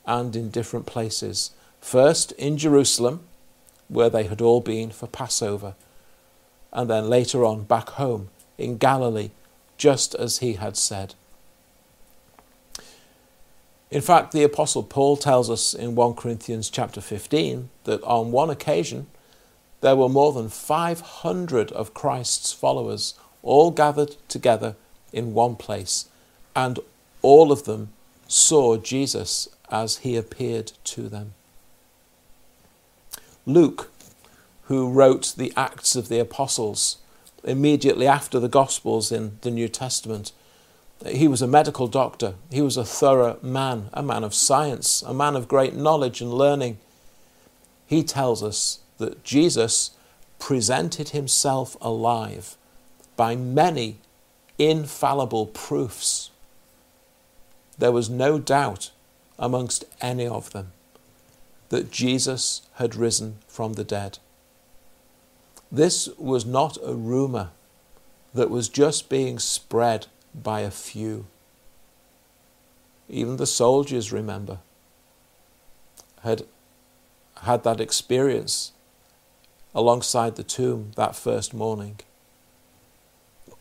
and 0.05 0.35
in 0.35 0.49
different 0.49 0.85
places. 0.85 1.51
First 1.81 2.31
in 2.33 2.57
Jerusalem, 2.57 3.21
where 3.87 4.09
they 4.09 4.23
had 4.23 4.41
all 4.41 4.61
been 4.61 4.91
for 4.91 5.07
Passover, 5.07 5.75
and 6.71 6.89
then 6.89 7.09
later 7.09 7.43
on 7.43 7.63
back 7.63 7.89
home 7.89 8.29
in 8.57 8.77
Galilee, 8.77 9.31
just 9.77 10.13
as 10.15 10.39
he 10.39 10.53
had 10.53 10.77
said. 10.77 11.15
In 13.89 14.01
fact, 14.01 14.33
the 14.33 14.43
apostle 14.43 14.83
Paul 14.83 15.17
tells 15.17 15.49
us 15.49 15.73
in 15.73 15.95
1 15.95 16.13
Corinthians 16.13 16.69
chapter 16.69 17.01
15 17.01 17.69
that 17.85 18.03
on 18.03 18.31
one 18.31 18.51
occasion 18.51 19.07
there 19.81 19.95
were 19.95 20.09
more 20.09 20.31
than 20.31 20.49
500 20.49 21.71
of 21.71 21.93
Christ's 21.93 22.53
followers 22.53 23.15
all 23.41 23.71
gathered 23.71 24.15
together 24.27 24.75
in 25.11 25.33
one 25.33 25.55
place, 25.55 26.05
and 26.55 26.79
all 27.21 27.51
of 27.51 27.63
them 27.63 27.89
saw 28.27 28.77
Jesus 28.77 29.47
as 29.71 29.97
he 29.97 30.15
appeared 30.15 30.73
to 30.83 31.09
them. 31.09 31.33
Luke, 33.45 33.91
who 34.63 34.89
wrote 34.89 35.33
the 35.37 35.51
Acts 35.55 35.95
of 35.95 36.09
the 36.09 36.19
Apostles 36.19 36.97
immediately 37.43 38.07
after 38.07 38.39
the 38.39 38.49
Gospels 38.49 39.11
in 39.11 39.37
the 39.41 39.51
New 39.51 39.67
Testament, 39.67 40.31
he 41.07 41.27
was 41.27 41.41
a 41.41 41.47
medical 41.47 41.87
doctor. 41.87 42.35
He 42.51 42.61
was 42.61 42.77
a 42.77 42.85
thorough 42.85 43.39
man, 43.41 43.89
a 43.93 44.03
man 44.03 44.23
of 44.23 44.33
science, 44.33 45.01
a 45.01 45.13
man 45.13 45.35
of 45.35 45.47
great 45.47 45.73
knowledge 45.73 46.21
and 46.21 46.33
learning. 46.33 46.77
He 47.87 48.03
tells 48.03 48.43
us 48.43 48.79
that 48.97 49.23
Jesus 49.23 49.91
presented 50.39 51.09
himself 51.09 51.77
alive 51.81 52.57
by 53.15 53.35
many 53.35 53.97
infallible 54.57 55.47
proofs. 55.47 56.31
There 57.77 57.91
was 57.91 58.09
no 58.09 58.37
doubt 58.39 58.91
amongst 59.39 59.85
any 60.01 60.27
of 60.27 60.51
them 60.51 60.73
that 61.69 61.91
Jesus 61.91 62.61
had 62.75 62.95
risen 62.95 63.37
from 63.47 63.73
the 63.73 63.83
dead. 63.83 64.19
This 65.71 66.09
was 66.17 66.45
not 66.45 66.77
a 66.83 66.93
rumour 66.93 67.51
that 68.33 68.49
was 68.49 68.69
just 68.69 69.09
being 69.09 69.39
spread 69.39 70.07
by 70.35 70.61
a 70.61 70.71
few. 70.71 71.25
Even 73.07 73.37
the 73.37 73.47
soldiers, 73.47 74.11
remember, 74.11 74.59
had 76.23 76.43
had 77.43 77.63
that 77.63 77.79
experience 77.79 78.73
alongside 79.73 80.35
the 80.35 80.43
tomb 80.43 80.91
that 80.95 81.15
first 81.15 81.53
morning. 81.53 81.99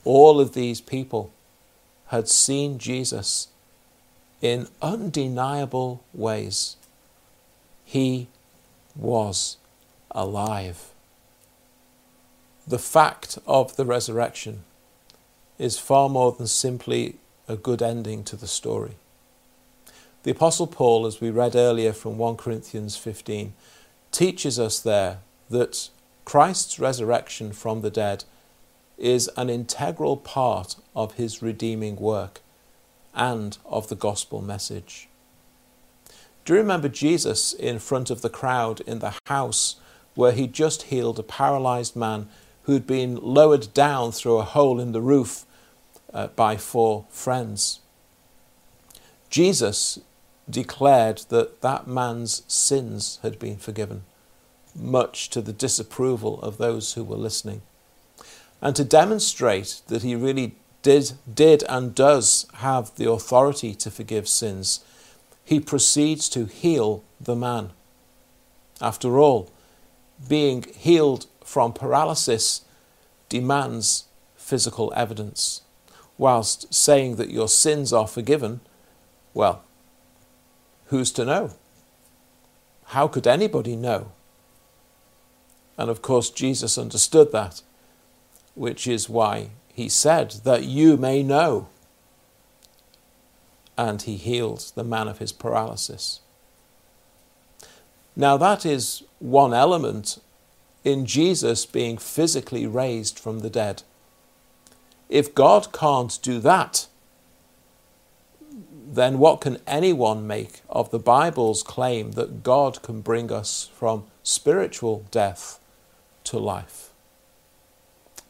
All 0.04 0.40
of 0.40 0.54
these 0.54 0.80
people 0.80 1.32
had 2.06 2.28
seen 2.28 2.78
Jesus 2.78 3.48
in 4.40 4.68
undeniable 4.80 6.02
ways. 6.12 6.76
He 7.84 8.28
was 8.94 9.56
alive. 10.10 10.90
The 12.66 12.78
fact 12.78 13.38
of 13.46 13.76
the 13.76 13.84
resurrection 13.84 14.64
is 15.58 15.78
far 15.78 16.08
more 16.08 16.32
than 16.32 16.46
simply 16.46 17.16
a 17.48 17.56
good 17.56 17.82
ending 17.82 18.22
to 18.24 18.36
the 18.36 18.46
story. 18.46 18.96
The 20.22 20.32
Apostle 20.32 20.66
Paul, 20.66 21.06
as 21.06 21.20
we 21.20 21.30
read 21.30 21.56
earlier 21.56 21.92
from 21.92 22.18
1 22.18 22.36
Corinthians 22.36 22.96
15, 22.96 23.54
teaches 24.12 24.58
us 24.58 24.80
there 24.80 25.18
that 25.48 25.88
Christ's 26.24 26.78
resurrection 26.78 27.52
from 27.52 27.80
the 27.80 27.90
dead 27.90 28.24
is 28.98 29.30
an 29.36 29.48
integral 29.48 30.16
part 30.16 30.76
of 30.94 31.14
his 31.14 31.40
redeeming 31.40 31.96
work 31.96 32.40
and 33.14 33.58
of 33.64 33.88
the 33.88 33.96
gospel 33.96 34.40
message. 34.40 35.08
Do 36.44 36.54
you 36.54 36.60
remember 36.60 36.88
Jesus 36.88 37.52
in 37.52 37.78
front 37.78 38.08
of 38.10 38.22
the 38.22 38.30
crowd 38.30 38.80
in 38.80 39.00
the 39.00 39.14
house 39.26 39.76
where 40.14 40.32
he 40.32 40.46
just 40.46 40.84
healed 40.84 41.18
a 41.18 41.22
paralyzed 41.22 41.94
man 41.94 42.28
who'd 42.62 42.86
been 42.86 43.16
lowered 43.16 43.72
down 43.74 44.12
through 44.12 44.38
a 44.38 44.44
hole 44.44 44.80
in 44.80 44.92
the 44.92 45.00
roof 45.00 45.44
uh, 46.12 46.28
by 46.28 46.56
four 46.56 47.04
friends? 47.10 47.80
Jesus 49.28 49.98
declared 50.48 51.18
that 51.28 51.60
that 51.60 51.86
man's 51.86 52.42
sins 52.48 53.18
had 53.22 53.38
been 53.38 53.58
forgiven, 53.58 54.04
much 54.74 55.28
to 55.30 55.42
the 55.42 55.52
disapproval 55.52 56.40
of 56.40 56.56
those 56.56 56.94
who 56.94 57.04
were 57.04 57.16
listening. 57.16 57.60
And 58.62 58.74
to 58.76 58.84
demonstrate 58.84 59.82
that 59.88 60.02
he 60.02 60.14
really 60.14 60.54
did, 60.88 61.12
did 61.34 61.62
and 61.64 61.94
does 61.94 62.46
have 62.54 62.94
the 62.96 63.10
authority 63.10 63.74
to 63.74 63.90
forgive 63.90 64.26
sins, 64.26 64.82
he 65.44 65.60
proceeds 65.60 66.30
to 66.30 66.46
heal 66.46 67.04
the 67.20 67.36
man. 67.36 67.72
After 68.80 69.18
all, 69.18 69.52
being 70.30 70.62
healed 70.62 71.26
from 71.44 71.74
paralysis 71.74 72.62
demands 73.28 74.04
physical 74.34 74.90
evidence, 74.96 75.60
whilst 76.16 76.72
saying 76.72 77.16
that 77.16 77.28
your 77.30 77.48
sins 77.48 77.92
are 77.92 78.08
forgiven, 78.08 78.60
well, 79.34 79.62
who's 80.86 81.12
to 81.12 81.26
know? 81.26 81.50
How 82.86 83.08
could 83.08 83.26
anybody 83.26 83.76
know? 83.76 84.12
And 85.76 85.90
of 85.90 86.00
course, 86.00 86.30
Jesus 86.30 86.78
understood 86.78 87.30
that, 87.32 87.60
which 88.54 88.86
is 88.86 89.10
why 89.10 89.50
he 89.78 89.88
said, 89.88 90.32
That 90.42 90.64
you 90.64 90.96
may 90.96 91.22
know. 91.22 91.68
And 93.76 94.02
he 94.02 94.16
healed 94.16 94.72
the 94.74 94.82
man 94.82 95.06
of 95.06 95.18
his 95.18 95.30
paralysis. 95.30 96.18
Now, 98.16 98.36
that 98.38 98.66
is 98.66 99.04
one 99.20 99.54
element 99.54 100.20
in 100.82 101.06
Jesus 101.06 101.64
being 101.64 101.96
physically 101.96 102.66
raised 102.66 103.20
from 103.20 103.38
the 103.38 103.50
dead. 103.50 103.84
If 105.08 105.32
God 105.32 105.72
can't 105.72 106.18
do 106.22 106.40
that, 106.40 106.88
then 108.90 109.20
what 109.20 109.40
can 109.40 109.58
anyone 109.64 110.26
make 110.26 110.62
of 110.68 110.90
the 110.90 110.98
Bible's 110.98 111.62
claim 111.62 112.12
that 112.12 112.42
God 112.42 112.82
can 112.82 113.00
bring 113.00 113.30
us 113.30 113.70
from 113.76 114.06
spiritual 114.24 115.06
death 115.12 115.60
to 116.24 116.36
life? 116.36 116.87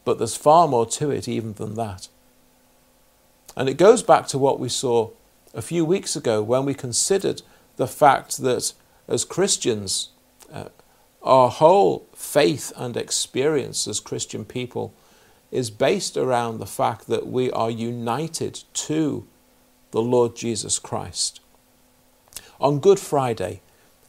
But 0.09 0.17
there's 0.17 0.35
far 0.35 0.67
more 0.67 0.87
to 0.87 1.11
it 1.11 1.27
even 1.27 1.53
than 1.53 1.75
that. 1.75 2.07
And 3.55 3.69
it 3.69 3.77
goes 3.77 4.01
back 4.01 4.25
to 4.29 4.39
what 4.39 4.59
we 4.59 4.67
saw 4.67 5.11
a 5.53 5.61
few 5.61 5.85
weeks 5.85 6.15
ago 6.15 6.41
when 6.41 6.65
we 6.65 6.73
considered 6.73 7.43
the 7.75 7.85
fact 7.85 8.39
that 8.39 8.73
as 9.07 9.23
Christians, 9.23 10.09
uh, 10.51 10.69
our 11.21 11.49
whole 11.49 12.07
faith 12.15 12.73
and 12.75 12.97
experience 12.97 13.87
as 13.87 13.99
Christian 13.99 14.45
people 14.45 14.95
is 15.51 15.69
based 15.69 16.17
around 16.17 16.57
the 16.57 16.65
fact 16.65 17.05
that 17.05 17.27
we 17.27 17.51
are 17.51 17.69
united 17.69 18.63
to 18.73 19.27
the 19.91 20.01
Lord 20.01 20.35
Jesus 20.35 20.79
Christ. 20.79 21.39
On 22.59 22.79
Good 22.79 22.99
Friday, 22.99 23.61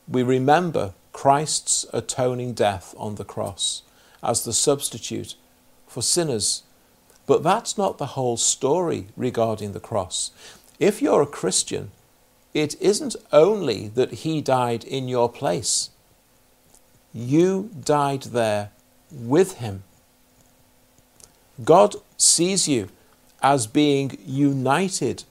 we 0.09 0.23
remember 0.23 0.95
Christ's 1.13 1.85
atoning 1.93 2.55
death 2.55 2.95
on 2.97 3.17
the 3.17 3.25
cross 3.27 3.83
as 4.23 4.45
the 4.45 4.55
substitute 4.55 5.35
for 5.91 6.03
sinners. 6.03 6.63
But 7.27 7.43
that's 7.43 7.77
not 7.77 7.99
the 7.99 8.15
whole 8.17 8.37
story 8.37 9.09
regarding 9.17 9.73
the 9.73 9.81
cross. 9.81 10.31
If 10.79 11.03
you're 11.03 11.23
a 11.23 11.27
Christian, 11.27 11.91
it 12.55 12.81
isn't 12.81 13.17
only 13.33 13.89
that 13.89 14.13
he 14.25 14.41
died 14.41 14.85
in 14.85 15.09
your 15.09 15.29
place, 15.29 15.91
you 17.13 17.71
died 17.85 18.23
there 18.23 18.71
with 19.11 19.59
him. 19.59 19.83
God 21.63 21.97
sees 22.17 22.69
you 22.69 22.89
as 23.43 23.67
being 23.67 24.17
united 24.25 25.25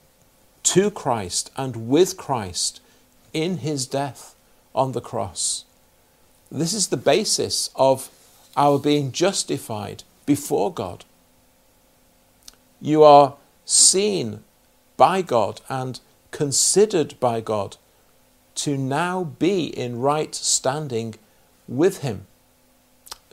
to 0.62 0.90
Christ 0.90 1.50
and 1.56 1.88
with 1.88 2.16
Christ 2.16 2.80
in 3.32 3.58
his 3.58 3.86
death 3.86 4.34
on 4.74 4.92
the 4.92 5.00
cross. 5.00 5.64
This 6.52 6.74
is 6.74 6.88
the 6.88 6.96
basis 6.96 7.70
of 7.74 8.10
our 8.56 8.78
being 8.78 9.10
justified 9.12 10.02
before 10.26 10.72
God. 10.72 11.04
You 12.80 13.02
are 13.02 13.36
seen 13.64 14.42
by 14.96 15.22
God 15.22 15.60
and 15.68 16.00
considered 16.30 17.18
by 17.20 17.40
God 17.40 17.76
to 18.56 18.76
now 18.76 19.24
be 19.24 19.66
in 19.66 20.00
right 20.00 20.34
standing 20.34 21.14
with 21.66 22.02
Him 22.02 22.26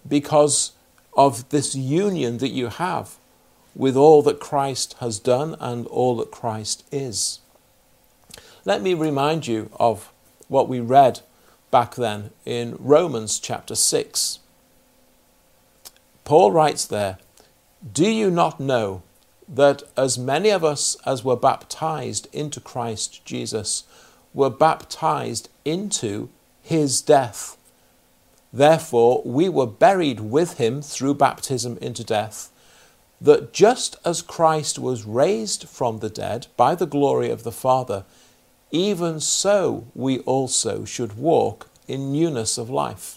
because 0.08 0.71
of 1.15 1.50
this 1.50 1.76
union 1.76 2.38
that 2.38 2.50
you 2.50 2.67
have 2.67 3.17
with 3.76 3.95
all 3.95 4.21
that 4.23 4.39
Christ 4.39 4.95
has 5.00 5.19
done 5.19 5.56
and 5.60 5.86
all 5.88 6.15
that 6.17 6.32
Christ 6.32 6.84
is. 6.91 7.39
Let 8.65 8.82
me 8.82 8.93
remind 8.93 9.47
you 9.47 9.69
of 9.80 10.12
what 10.47 10.67
we 10.67 10.80
read 10.80 11.21
back 11.71 11.95
then 11.95 12.32
in 12.45 12.76
Romans 12.80 13.39
chapter 13.39 13.76
6. 13.76 14.39
Paul 16.28 16.52
writes 16.52 16.84
there, 16.84 17.20
Do 17.90 18.06
you 18.06 18.30
not 18.30 18.60
know 18.60 19.02
that 19.48 19.82
as 19.96 20.18
many 20.18 20.50
of 20.50 20.62
us 20.62 20.98
as 21.06 21.24
were 21.24 21.38
baptized 21.38 22.28
into 22.34 22.60
Christ 22.60 23.24
Jesus 23.24 23.86
were 24.34 24.50
baptized 24.50 25.48
into 25.63 26.28
his 26.62 27.00
death? 27.00 27.56
Therefore, 28.52 29.22
we 29.24 29.48
were 29.48 29.66
buried 29.66 30.20
with 30.20 30.58
him 30.58 30.82
through 30.82 31.13
baptism 31.13 31.78
into 31.78 32.04
death 32.04 32.52
that 33.22 33.54
just 33.54 33.96
as 34.04 34.22
Christ 34.22 34.78
was 34.78 35.06
raised 35.06 35.70
from 35.70 36.00
the 36.00 36.10
dead 36.10 36.48
by 36.58 36.76
the 36.76 36.86
glory 36.86 37.32
of 37.32 37.44
the 37.44 37.54
Father, 37.54 38.04
even 38.70 39.22
so 39.22 39.88
we 39.96 40.20
also 40.20 40.84
should 40.84 41.18
walk 41.18 41.70
in 41.88 42.12
newness 42.12 42.58
of 42.58 42.70
life. 42.70 43.16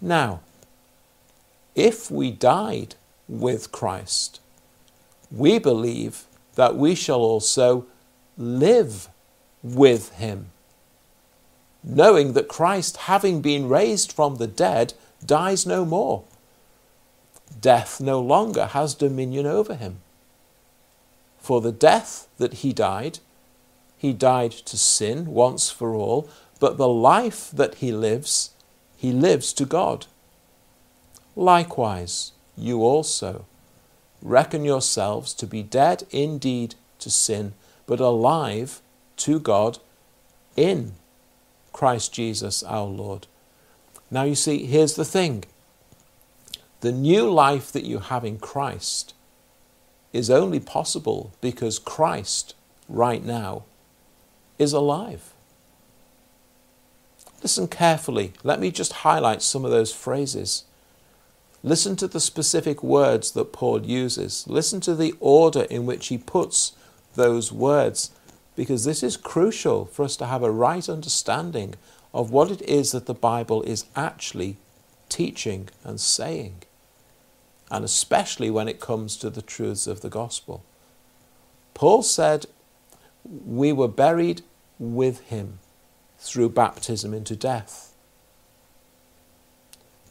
Now, 0.00 0.40
if 1.74 2.10
we 2.10 2.30
died 2.30 2.94
with 3.28 3.72
Christ, 3.72 4.40
we 5.30 5.58
believe 5.58 6.24
that 6.54 6.76
we 6.76 6.94
shall 6.94 7.20
also 7.20 7.86
live 8.36 9.08
with 9.62 10.12
him, 10.14 10.50
knowing 11.82 12.34
that 12.34 12.48
Christ, 12.48 12.96
having 12.96 13.40
been 13.40 13.68
raised 13.68 14.12
from 14.12 14.36
the 14.36 14.46
dead, 14.46 14.94
dies 15.24 15.66
no 15.66 15.84
more 15.84 16.24
death 17.60 18.00
no 18.00 18.20
longer 18.20 18.66
has 18.66 18.94
dominion 18.94 19.46
over 19.46 19.74
him. 19.74 20.00
For 21.38 21.60
the 21.60 21.72
death 21.72 22.28
that 22.38 22.54
he 22.54 22.72
died, 22.72 23.18
he 23.96 24.12
died 24.12 24.52
to 24.52 24.76
sin 24.76 25.26
once 25.26 25.70
for 25.70 25.94
all, 25.94 26.28
but 26.60 26.76
the 26.76 26.88
life 26.88 27.50
that 27.52 27.76
he 27.76 27.92
lives, 27.92 28.50
he 29.04 29.12
lives 29.12 29.52
to 29.52 29.66
God. 29.66 30.06
Likewise, 31.36 32.32
you 32.56 32.80
also 32.80 33.44
reckon 34.22 34.64
yourselves 34.64 35.34
to 35.34 35.46
be 35.46 35.62
dead 35.62 36.04
indeed 36.10 36.74
to 37.00 37.10
sin, 37.10 37.52
but 37.86 38.00
alive 38.00 38.80
to 39.18 39.38
God 39.38 39.78
in 40.56 40.92
Christ 41.70 42.14
Jesus 42.14 42.62
our 42.62 42.86
Lord. 42.86 43.26
Now, 44.10 44.22
you 44.22 44.34
see, 44.34 44.64
here's 44.64 44.94
the 44.94 45.04
thing 45.04 45.44
the 46.80 46.90
new 46.90 47.30
life 47.30 47.70
that 47.72 47.84
you 47.84 47.98
have 47.98 48.24
in 48.24 48.38
Christ 48.38 49.12
is 50.14 50.30
only 50.30 50.60
possible 50.60 51.34
because 51.42 51.78
Christ, 51.78 52.54
right 52.88 53.22
now, 53.22 53.64
is 54.58 54.72
alive. 54.72 55.33
Listen 57.44 57.68
carefully. 57.68 58.32
Let 58.42 58.58
me 58.58 58.70
just 58.70 59.04
highlight 59.04 59.42
some 59.42 59.66
of 59.66 59.70
those 59.70 59.92
phrases. 59.92 60.64
Listen 61.62 61.94
to 61.96 62.08
the 62.08 62.18
specific 62.18 62.82
words 62.82 63.32
that 63.32 63.52
Paul 63.52 63.84
uses. 63.84 64.46
Listen 64.48 64.80
to 64.80 64.94
the 64.94 65.12
order 65.20 65.64
in 65.64 65.84
which 65.84 66.08
he 66.08 66.16
puts 66.16 66.72
those 67.16 67.52
words, 67.52 68.12
because 68.56 68.86
this 68.86 69.02
is 69.02 69.18
crucial 69.18 69.84
for 69.84 70.06
us 70.06 70.16
to 70.16 70.26
have 70.26 70.42
a 70.42 70.50
right 70.50 70.88
understanding 70.88 71.74
of 72.14 72.30
what 72.30 72.50
it 72.50 72.62
is 72.62 72.92
that 72.92 73.04
the 73.04 73.12
Bible 73.12 73.62
is 73.64 73.84
actually 73.94 74.56
teaching 75.10 75.68
and 75.84 76.00
saying, 76.00 76.62
and 77.70 77.84
especially 77.84 78.48
when 78.48 78.68
it 78.68 78.80
comes 78.80 79.18
to 79.18 79.28
the 79.28 79.42
truths 79.42 79.86
of 79.86 80.00
the 80.00 80.08
gospel. 80.08 80.64
Paul 81.74 82.02
said, 82.02 82.46
We 83.22 83.70
were 83.70 83.88
buried 83.88 84.40
with 84.78 85.20
him 85.28 85.58
through 86.24 86.48
baptism 86.48 87.12
into 87.12 87.36
death. 87.36 87.94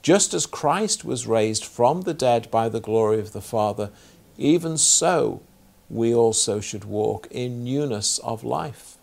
Just 0.02 0.34
as 0.34 0.45
Christ 0.45 1.04
was 1.04 1.26
raised 1.28 1.65
from 1.65 2.02
the 2.02 2.13
dead 2.13 2.52
by 2.52 2.69
the 2.69 2.80
glory 2.80 3.19
of 3.19 3.34
the 3.34 3.41
Father, 3.41 3.89
even 4.38 4.78
so 4.78 5.41
we 5.89 6.13
also 6.13 6.60
should 6.60 6.86
walk 6.86 7.28
in 7.32 7.63
newness 7.63 8.19
of 8.19 8.43
life. 8.43 8.97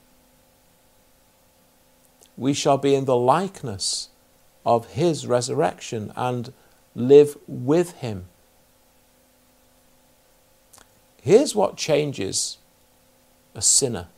We 2.36 2.52
shall 2.54 2.78
be 2.78 2.94
in 2.94 3.06
the 3.06 3.16
likeness 3.16 4.10
of 4.64 4.92
his 4.92 5.26
resurrection 5.26 6.12
and 6.16 6.52
live 6.94 7.36
with 7.46 7.92
him. 7.96 8.26
Here's 11.22 11.54
what 11.54 11.76
changes 11.76 12.58
a 13.54 13.62
sinner 13.62 14.08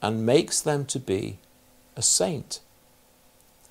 and 0.00 0.24
makes 0.24 0.60
them 0.60 0.84
to 0.86 0.98
be 0.98 1.38
a 1.96 2.02
saint. 2.02 2.60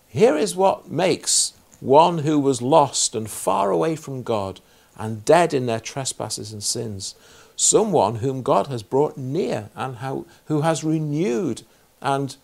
Here 0.08 0.36
is 0.36 0.56
what 0.56 0.92
makes 0.92 1.54
one 1.80 2.20
who 2.20 2.40
was 2.40 2.62
lost 2.62 3.16
and 3.16 3.30
far 3.30 3.72
away 3.72 3.96
from 3.96 4.24
God 4.24 4.60
and 4.98 5.26
dead 5.26 5.54
in 5.54 5.66
their 5.66 5.80
trespasses 5.80 6.52
and 6.54 6.64
sins 6.64 7.16
someone 7.62 8.16
whom 8.16 8.42
God 8.42 8.68
has 8.68 8.82
brought 8.82 9.18
near 9.18 9.70
and 9.76 9.98
how, 9.98 10.26
who 10.46 10.62
has 10.62 10.84
renewed 10.84 11.62
and 12.02 12.36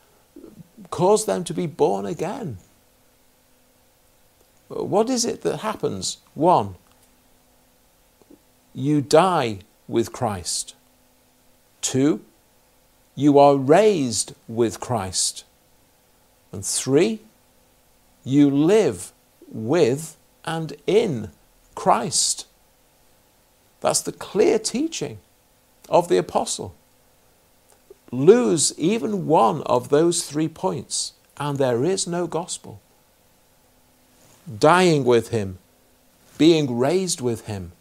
caused 0.92 1.26
them 1.26 1.44
to 1.46 1.56
be 1.56 1.66
born 1.66 2.06
again. 2.06 2.60
What 4.68 5.10
is 5.10 5.26
it 5.26 5.42
that 5.42 5.58
happens? 5.58 6.18
One, 6.36 6.76
you 8.76 9.02
die 9.02 9.60
with 9.88 10.12
Christ. 10.12 10.76
Two, 11.82 12.24
you 13.16 13.40
are 13.40 13.58
raised 13.58 14.36
with 14.48 14.80
Christ. 14.80 15.46
And 16.52 16.66
three, 16.66 17.22
you 18.24 18.50
live 18.50 19.12
with 19.48 20.18
and 20.46 20.76
in 20.86 21.32
Christ. 21.76 22.48
That's 23.82 24.02
the 24.02 24.12
clear 24.12 24.58
teaching 24.60 25.20
of 25.90 26.08
the 26.08 26.18
apostle. 26.18 26.76
Lose 28.12 28.74
even 28.78 29.28
one 29.28 29.62
of 29.64 29.90
those 29.90 30.26
three 30.26 30.48
points, 30.48 31.14
and 31.38 31.58
there 31.58 31.84
is 31.84 32.08
no 32.08 32.26
gospel. 32.26 32.82
Dying 34.60 35.04
with 35.04 35.30
him, 35.30 35.60
being 36.38 36.78
raised 36.78 37.20
with 37.22 37.48
him, 37.48 37.74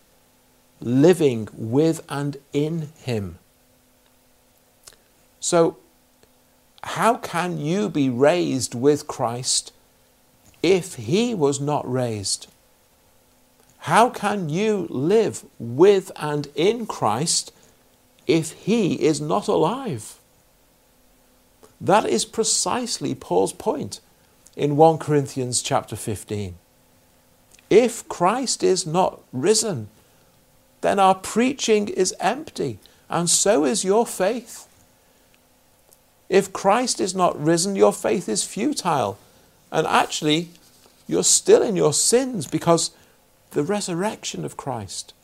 living 0.80 1.48
with 1.52 2.02
and 2.08 2.36
in 2.52 2.90
him. 2.98 3.38
So, 5.38 5.76
how 6.86 7.16
can 7.16 7.58
you 7.58 7.88
be 7.88 8.08
raised 8.08 8.74
with 8.74 9.08
Christ 9.08 9.72
if 10.62 10.94
he 10.94 11.34
was 11.34 11.60
not 11.60 11.90
raised? 11.90 12.46
How 13.80 14.08
can 14.08 14.48
you 14.48 14.86
live 14.88 15.44
with 15.58 16.12
and 16.14 16.48
in 16.54 16.86
Christ 16.86 17.52
if 18.28 18.52
he 18.52 18.94
is 18.94 19.20
not 19.20 19.48
alive? 19.48 20.18
That 21.80 22.06
is 22.06 22.24
precisely 22.24 23.16
Paul's 23.16 23.52
point 23.52 24.00
in 24.54 24.76
1 24.76 24.98
Corinthians 24.98 25.62
chapter 25.62 25.96
15. 25.96 26.54
If 27.68 28.08
Christ 28.08 28.62
is 28.62 28.86
not 28.86 29.20
risen, 29.32 29.88
then 30.82 31.00
our 31.00 31.16
preaching 31.16 31.88
is 31.88 32.14
empty, 32.20 32.78
and 33.10 33.28
so 33.28 33.64
is 33.64 33.84
your 33.84 34.06
faith. 34.06 34.65
If 36.28 36.52
Christ 36.52 37.00
is 37.00 37.14
not 37.14 37.40
risen, 37.40 37.76
your 37.76 37.92
faith 37.92 38.28
is 38.28 38.44
futile, 38.44 39.18
and 39.70 39.86
actually, 39.86 40.50
you're 41.06 41.24
still 41.24 41.62
in 41.62 41.76
your 41.76 41.92
sins 41.92 42.46
because 42.46 42.90
the 43.50 43.62
resurrection 43.62 44.44
of 44.44 44.56
Christ 44.56 45.14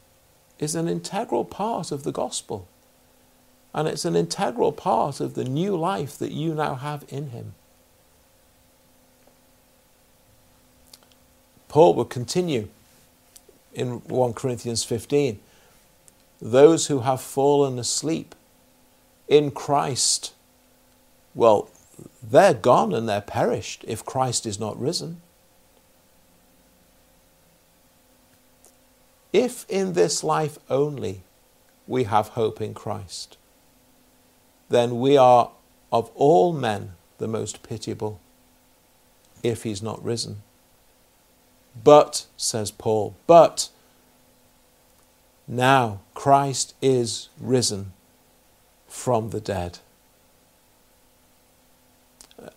is 0.58 0.74
an 0.74 0.88
integral 0.88 1.44
part 1.44 1.90
of 1.90 2.04
the 2.04 2.12
gospel. 2.12 2.68
And 3.74 3.88
it's 3.88 4.04
an 4.04 4.14
integral 4.14 4.70
part 4.70 5.20
of 5.20 5.34
the 5.34 5.44
new 5.44 5.76
life 5.76 6.18
that 6.18 6.30
you 6.30 6.54
now 6.54 6.74
have 6.76 7.04
in 7.08 7.30
Him. 7.30 7.54
Paul 11.68 11.94
will 11.94 12.04
continue 12.04 12.68
in 13.72 14.02
1 14.04 14.34
Corinthians 14.34 14.84
15 14.84 15.40
those 16.42 16.88
who 16.88 17.00
have 17.00 17.20
fallen 17.20 17.78
asleep 17.78 18.34
in 19.28 19.52
Christ, 19.52 20.32
well, 21.34 21.68
they're 22.22 22.54
gone 22.54 22.92
and 22.92 23.08
they're 23.08 23.20
perished 23.20 23.84
if 23.86 24.04
Christ 24.04 24.46
is 24.46 24.58
not 24.58 24.78
risen. 24.80 25.20
If 29.32 29.64
in 29.68 29.94
this 29.94 30.22
life 30.22 30.58
only 30.68 31.22
we 31.86 32.04
have 32.04 32.28
hope 32.28 32.60
in 32.60 32.74
Christ, 32.74 33.36
then 34.68 35.00
we 35.00 35.16
are 35.16 35.50
of 35.90 36.10
all 36.14 36.52
men 36.52 36.92
the 37.18 37.28
most 37.28 37.62
pitiable 37.62 38.20
if 39.42 39.62
he's 39.62 39.82
not 39.82 40.02
risen. 40.04 40.42
But, 41.82 42.26
says 42.36 42.70
Paul, 42.70 43.14
but 43.26 43.70
now 45.48 46.00
Christ 46.14 46.74
is 46.82 47.28
risen 47.40 47.92
from 48.86 49.30
the 49.30 49.40
dead. 49.40 49.78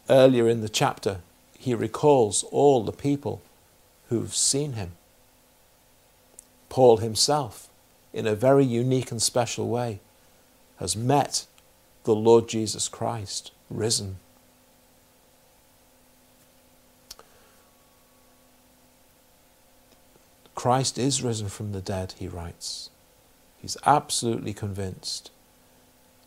Earlier 0.10 0.48
in 0.48 0.62
the 0.62 0.70
chapter, 0.70 1.22
he 1.58 1.74
recalls 1.74 2.44
all 2.52 2.84
the 2.84 2.92
people 2.92 3.42
who've 4.10 4.36
seen 4.36 4.74
him. 4.74 4.92
Paul 6.70 6.98
himself, 6.98 7.70
in 8.14 8.28
a 8.28 8.36
very 8.36 8.66
unique 8.66 9.12
and 9.12 9.22
special 9.22 9.68
way, 9.68 10.00
has 10.78 10.96
met 10.96 11.46
the 12.04 12.16
Lord 12.16 12.48
Jesus 12.48 12.88
Christ 12.88 13.52
risen. 13.70 14.18
Christ 20.54 20.98
is 20.98 21.22
risen 21.22 21.50
from 21.50 21.74
the 21.74 21.82
dead, 21.82 22.14
he 22.18 22.28
writes. 22.28 22.90
He's 23.62 23.78
absolutely 23.86 24.54
convinced. 24.54 25.32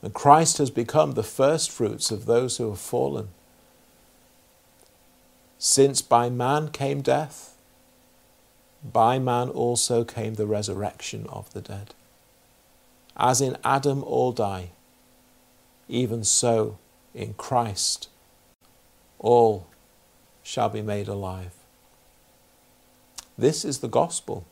And 0.03 0.15
Christ 0.15 0.59
has 0.59 0.71
become 0.71 1.13
the 1.13 1.23
first 1.23 1.71
fruits 1.71 2.11
of 2.11 2.27
those 2.27 2.57
who 2.57 2.69
have 2.69 2.79
fallen. 2.79 3.29
Since 5.59 6.03
by 6.03 6.31
man 6.31 6.69
came 6.69 7.03
death, 7.03 7.57
by 8.85 9.19
man 9.19 9.49
also 9.49 10.05
came 10.05 10.35
the 10.35 10.47
resurrection 10.47 11.27
of 11.29 11.53
the 11.53 11.61
dead. 11.61 11.95
As 13.17 13.41
in 13.41 13.57
Adam 13.65 14.05
all 14.05 14.31
die, 14.31 14.71
even 15.89 16.23
so 16.23 16.79
in 17.13 17.35
Christ 17.35 18.09
all 19.19 19.67
shall 20.45 20.69
be 20.69 20.81
made 20.81 21.09
alive. 21.09 21.55
This 23.37 23.65
is 23.65 23.81
the 23.81 23.89
gospel 23.89 24.47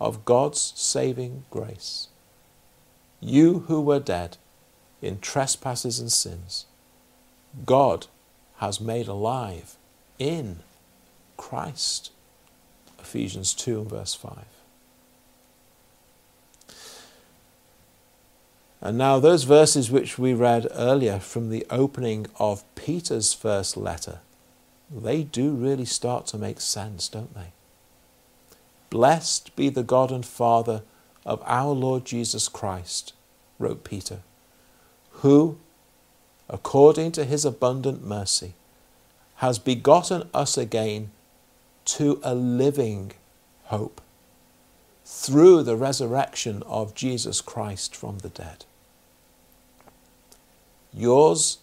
of 0.00 0.24
God's 0.24 0.72
saving 0.76 1.44
grace. 1.50 2.08
You 3.20 3.60
who 3.68 3.82
were 3.82 4.00
dead 4.00 4.38
in 5.02 5.20
trespasses 5.20 6.00
and 6.00 6.10
sins, 6.10 6.64
God 7.66 8.06
has 8.56 8.80
made 8.80 9.08
alive 9.08 9.76
in 10.18 10.60
Christ. 11.36 12.10
Ephesians 12.98 13.54
2 13.54 13.80
and 13.80 13.90
verse 13.90 14.14
5. 14.14 14.38
And 18.80 18.98
now, 18.98 19.18
those 19.18 19.44
verses 19.44 19.90
which 19.90 20.18
we 20.18 20.34
read 20.34 20.68
earlier 20.72 21.18
from 21.18 21.50
the 21.50 21.66
opening 21.70 22.26
of 22.38 22.62
Peter's 22.74 23.32
first 23.32 23.76
letter, 23.76 24.18
they 24.94 25.22
do 25.22 25.50
really 25.50 25.84
start 25.84 26.26
to 26.26 26.38
make 26.38 26.60
sense, 26.60 27.08
don't 27.08 27.34
they? 27.34 27.52
Blessed 28.90 29.56
be 29.56 29.68
the 29.68 29.82
God 29.82 30.12
and 30.12 30.24
Father 30.24 30.82
of 31.24 31.42
our 31.44 31.72
Lord 31.72 32.04
Jesus 32.04 32.48
Christ, 32.48 33.12
wrote 33.58 33.82
Peter, 33.82 34.20
who, 35.10 35.58
according 36.48 37.12
to 37.12 37.24
his 37.24 37.44
abundant 37.44 38.04
mercy, 38.04 38.54
has 39.36 39.58
begotten 39.58 40.28
us 40.32 40.56
again 40.56 41.10
to 41.84 42.20
a 42.22 42.34
living 42.34 43.12
hope 43.64 44.00
through 45.04 45.62
the 45.62 45.76
resurrection 45.76 46.62
of 46.66 46.94
Jesus 46.94 47.40
Christ 47.40 47.94
from 47.94 48.18
the 48.18 48.28
dead. 48.28 48.64
Yours 50.92 51.58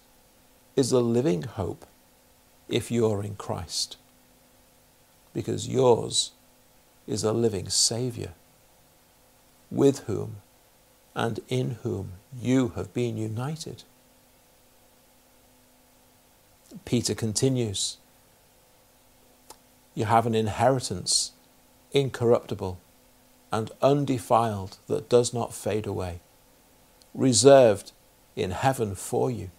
is 0.75 0.91
a 0.91 0.99
living 0.99 1.43
hope 1.43 1.85
if 2.69 2.91
you're 2.91 3.23
in 3.23 3.35
Christ, 3.35 3.97
because 5.33 5.67
yours 5.67 6.31
is 7.07 7.23
a 7.23 7.33
living 7.33 7.69
Saviour 7.69 8.29
with 9.69 9.99
whom 10.01 10.37
and 11.15 11.39
in 11.49 11.71
whom 11.83 12.13
you 12.39 12.69
have 12.75 12.93
been 12.93 13.17
united. 13.17 13.83
Peter 16.85 17.13
continues 17.13 17.97
You 19.95 20.05
have 20.05 20.25
an 20.25 20.35
inheritance 20.35 21.31
incorruptible 21.91 22.79
and 23.51 23.71
undefiled 23.81 24.77
that 24.87 25.09
does 25.09 25.33
not 25.33 25.53
fade 25.53 25.85
away, 25.85 26.19
reserved 27.13 27.91
in 28.35 28.51
heaven 28.51 28.95
for 28.95 29.29
you. 29.29 29.51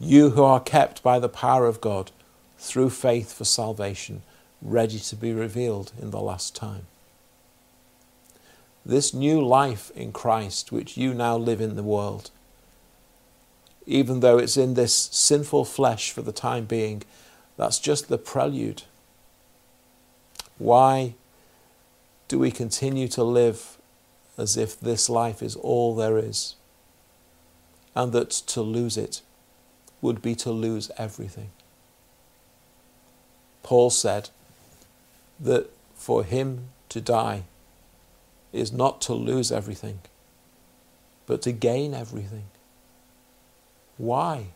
You 0.00 0.30
who 0.30 0.42
are 0.42 0.60
kept 0.60 1.02
by 1.02 1.18
the 1.18 1.28
power 1.28 1.66
of 1.66 1.80
God 1.80 2.10
through 2.58 2.90
faith 2.90 3.32
for 3.32 3.44
salvation, 3.44 4.22
ready 4.60 4.98
to 4.98 5.16
be 5.16 5.32
revealed 5.32 5.92
in 6.00 6.10
the 6.10 6.20
last 6.20 6.56
time. 6.56 6.86
This 8.84 9.14
new 9.14 9.40
life 9.44 9.90
in 9.94 10.12
Christ, 10.12 10.72
which 10.72 10.96
you 10.96 11.14
now 11.14 11.36
live 11.36 11.60
in 11.60 11.76
the 11.76 11.82
world, 11.82 12.30
even 13.86 14.20
though 14.20 14.38
it's 14.38 14.56
in 14.56 14.74
this 14.74 14.94
sinful 14.94 15.64
flesh 15.64 16.10
for 16.10 16.22
the 16.22 16.32
time 16.32 16.64
being, 16.64 17.02
that's 17.56 17.78
just 17.78 18.08
the 18.08 18.18
prelude. 18.18 18.82
Why 20.58 21.14
do 22.28 22.38
we 22.38 22.50
continue 22.50 23.08
to 23.08 23.22
live 23.22 23.76
as 24.38 24.56
if 24.56 24.78
this 24.78 25.08
life 25.08 25.42
is 25.42 25.56
all 25.56 25.94
there 25.94 26.18
is? 26.18 26.54
And 27.94 28.12
that 28.12 28.30
to 28.30 28.62
lose 28.62 28.96
it 28.96 29.20
would 30.00 30.20
be 30.20 30.34
to 30.36 30.50
lose 30.50 30.90
everything. 30.98 31.50
Paul 33.62 33.90
said 33.90 34.30
that 35.40 35.70
for 35.94 36.24
him 36.24 36.68
to 36.88 37.00
die 37.00 37.44
is 38.52 38.72
not 38.72 39.00
to 39.02 39.14
lose 39.14 39.50
everything, 39.50 40.00
but 41.26 41.42
to 41.42 41.52
gain 41.52 41.94
everything. 41.94 42.44
Why? 43.96 44.46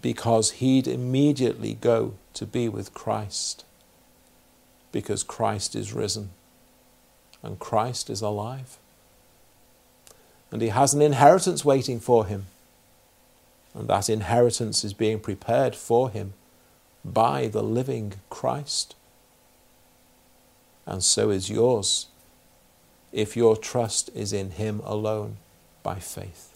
Because 0.00 0.52
he'd 0.52 0.86
immediately 0.86 1.74
go 1.74 2.14
to 2.34 2.46
be 2.46 2.68
with 2.68 2.94
Christ. 2.94 3.64
Because 4.90 5.22
Christ 5.22 5.74
is 5.74 5.92
risen 5.92 6.30
and 7.42 7.58
Christ 7.58 8.08
is 8.08 8.22
alive. 8.22 8.78
And 10.50 10.62
he 10.62 10.68
has 10.68 10.94
an 10.94 11.02
inheritance 11.02 11.64
waiting 11.64 11.98
for 11.98 12.26
him. 12.26 12.46
And 13.74 13.88
that 13.88 14.10
inheritance 14.10 14.84
is 14.84 14.92
being 14.92 15.18
prepared 15.18 15.74
for 15.74 16.10
him 16.10 16.34
by 17.04 17.48
the 17.48 17.62
living 17.62 18.14
Christ. 18.30 18.94
And 20.86 21.02
so 21.02 21.30
is 21.30 21.50
yours 21.50 22.06
if 23.12 23.36
your 23.36 23.56
trust 23.56 24.10
is 24.14 24.32
in 24.32 24.52
him 24.52 24.80
alone 24.84 25.38
by 25.82 25.98
faith. 25.98 26.51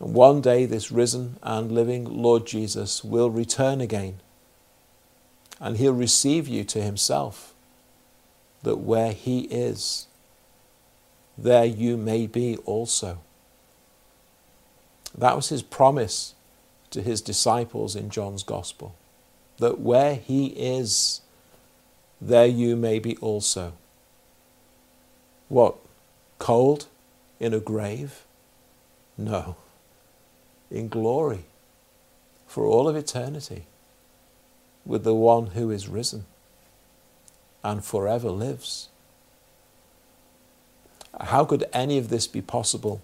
And 0.00 0.14
one 0.14 0.40
day, 0.40 0.66
this 0.66 0.90
risen 0.90 1.36
and 1.42 1.72
living 1.72 2.04
Lord 2.04 2.46
Jesus 2.46 3.04
will 3.04 3.30
return 3.30 3.80
again, 3.80 4.20
and 5.60 5.76
he'll 5.76 5.92
receive 5.92 6.48
you 6.48 6.64
to 6.64 6.82
himself, 6.82 7.54
that 8.62 8.76
where 8.76 9.12
he 9.12 9.42
is, 9.42 10.06
there 11.38 11.64
you 11.64 11.96
may 11.96 12.26
be 12.26 12.56
also. 12.64 13.18
That 15.16 15.36
was 15.36 15.48
his 15.48 15.62
promise 15.62 16.34
to 16.90 17.02
his 17.02 17.20
disciples 17.20 17.94
in 17.94 18.10
John's 18.10 18.42
Gospel, 18.42 18.94
that 19.58 19.80
where 19.80 20.16
he 20.16 20.46
is, 20.48 21.20
there 22.20 22.46
you 22.46 22.74
may 22.74 22.98
be 22.98 23.16
also. 23.18 23.74
What? 25.48 25.76
Cold 26.38 26.86
in 27.38 27.54
a 27.54 27.60
grave? 27.60 28.24
No 29.16 29.56
in 30.74 30.88
glory 30.88 31.44
for 32.48 32.66
all 32.66 32.88
of 32.88 32.96
eternity 32.96 33.64
with 34.84 35.04
the 35.04 35.14
one 35.14 35.46
who 35.48 35.70
is 35.70 35.88
risen 35.88 36.24
and 37.62 37.84
forever 37.84 38.28
lives. 38.28 38.88
How 41.20 41.44
could 41.44 41.64
any 41.72 41.96
of 41.96 42.08
this 42.08 42.26
be 42.26 42.42
possible 42.42 43.00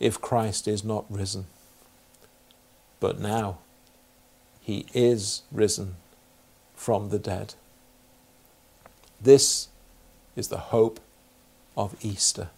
if 0.00 0.18
Christ 0.18 0.66
is 0.66 0.82
not 0.82 1.04
risen? 1.10 1.44
But 3.00 3.20
now 3.20 3.58
he 4.62 4.86
is 4.94 5.42
risen 5.52 5.96
from 6.74 7.10
the 7.10 7.18
dead. 7.18 7.54
This 9.20 9.68
is 10.34 10.48
the 10.48 10.56
hope 10.56 11.00
of 11.76 11.94
Easter. 12.00 12.48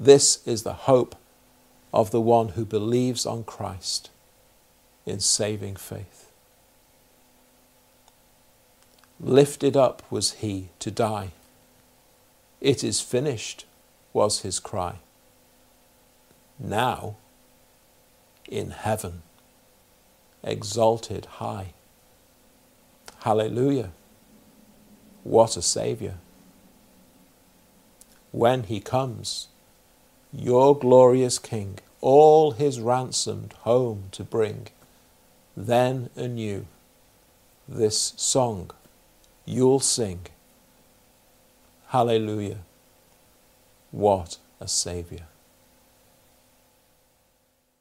This 0.00 0.46
is 0.46 0.62
the 0.62 0.72
hope 0.72 1.14
of 1.92 2.10
the 2.10 2.20
one 2.20 2.50
who 2.50 2.64
believes 2.64 3.24
on 3.26 3.44
Christ 3.44 4.10
in 5.06 5.20
saving 5.20 5.76
faith. 5.76 6.30
Lifted 9.20 9.76
up 9.76 10.02
was 10.10 10.34
he 10.34 10.68
to 10.78 10.90
die. 10.90 11.30
It 12.60 12.84
is 12.84 13.00
finished, 13.00 13.64
was 14.12 14.40
his 14.40 14.60
cry. 14.60 14.96
Now, 16.58 17.16
in 18.48 18.70
heaven, 18.70 19.22
exalted 20.42 21.26
high. 21.26 21.72
Hallelujah. 23.20 23.90
What 25.24 25.56
a 25.56 25.62
Saviour. 25.62 26.14
When 28.30 28.64
he 28.64 28.80
comes, 28.80 29.48
your 30.32 30.78
glorious 30.78 31.38
King, 31.38 31.78
all 32.00 32.52
his 32.52 32.80
ransomed 32.80 33.52
home 33.60 34.04
to 34.12 34.24
bring. 34.24 34.68
Then 35.56 36.10
anew, 36.16 36.66
this 37.66 38.14
song 38.16 38.70
you'll 39.44 39.80
sing. 39.80 40.26
Hallelujah. 41.88 42.58
What 43.90 44.38
a 44.60 44.68
Saviour. 44.68 45.26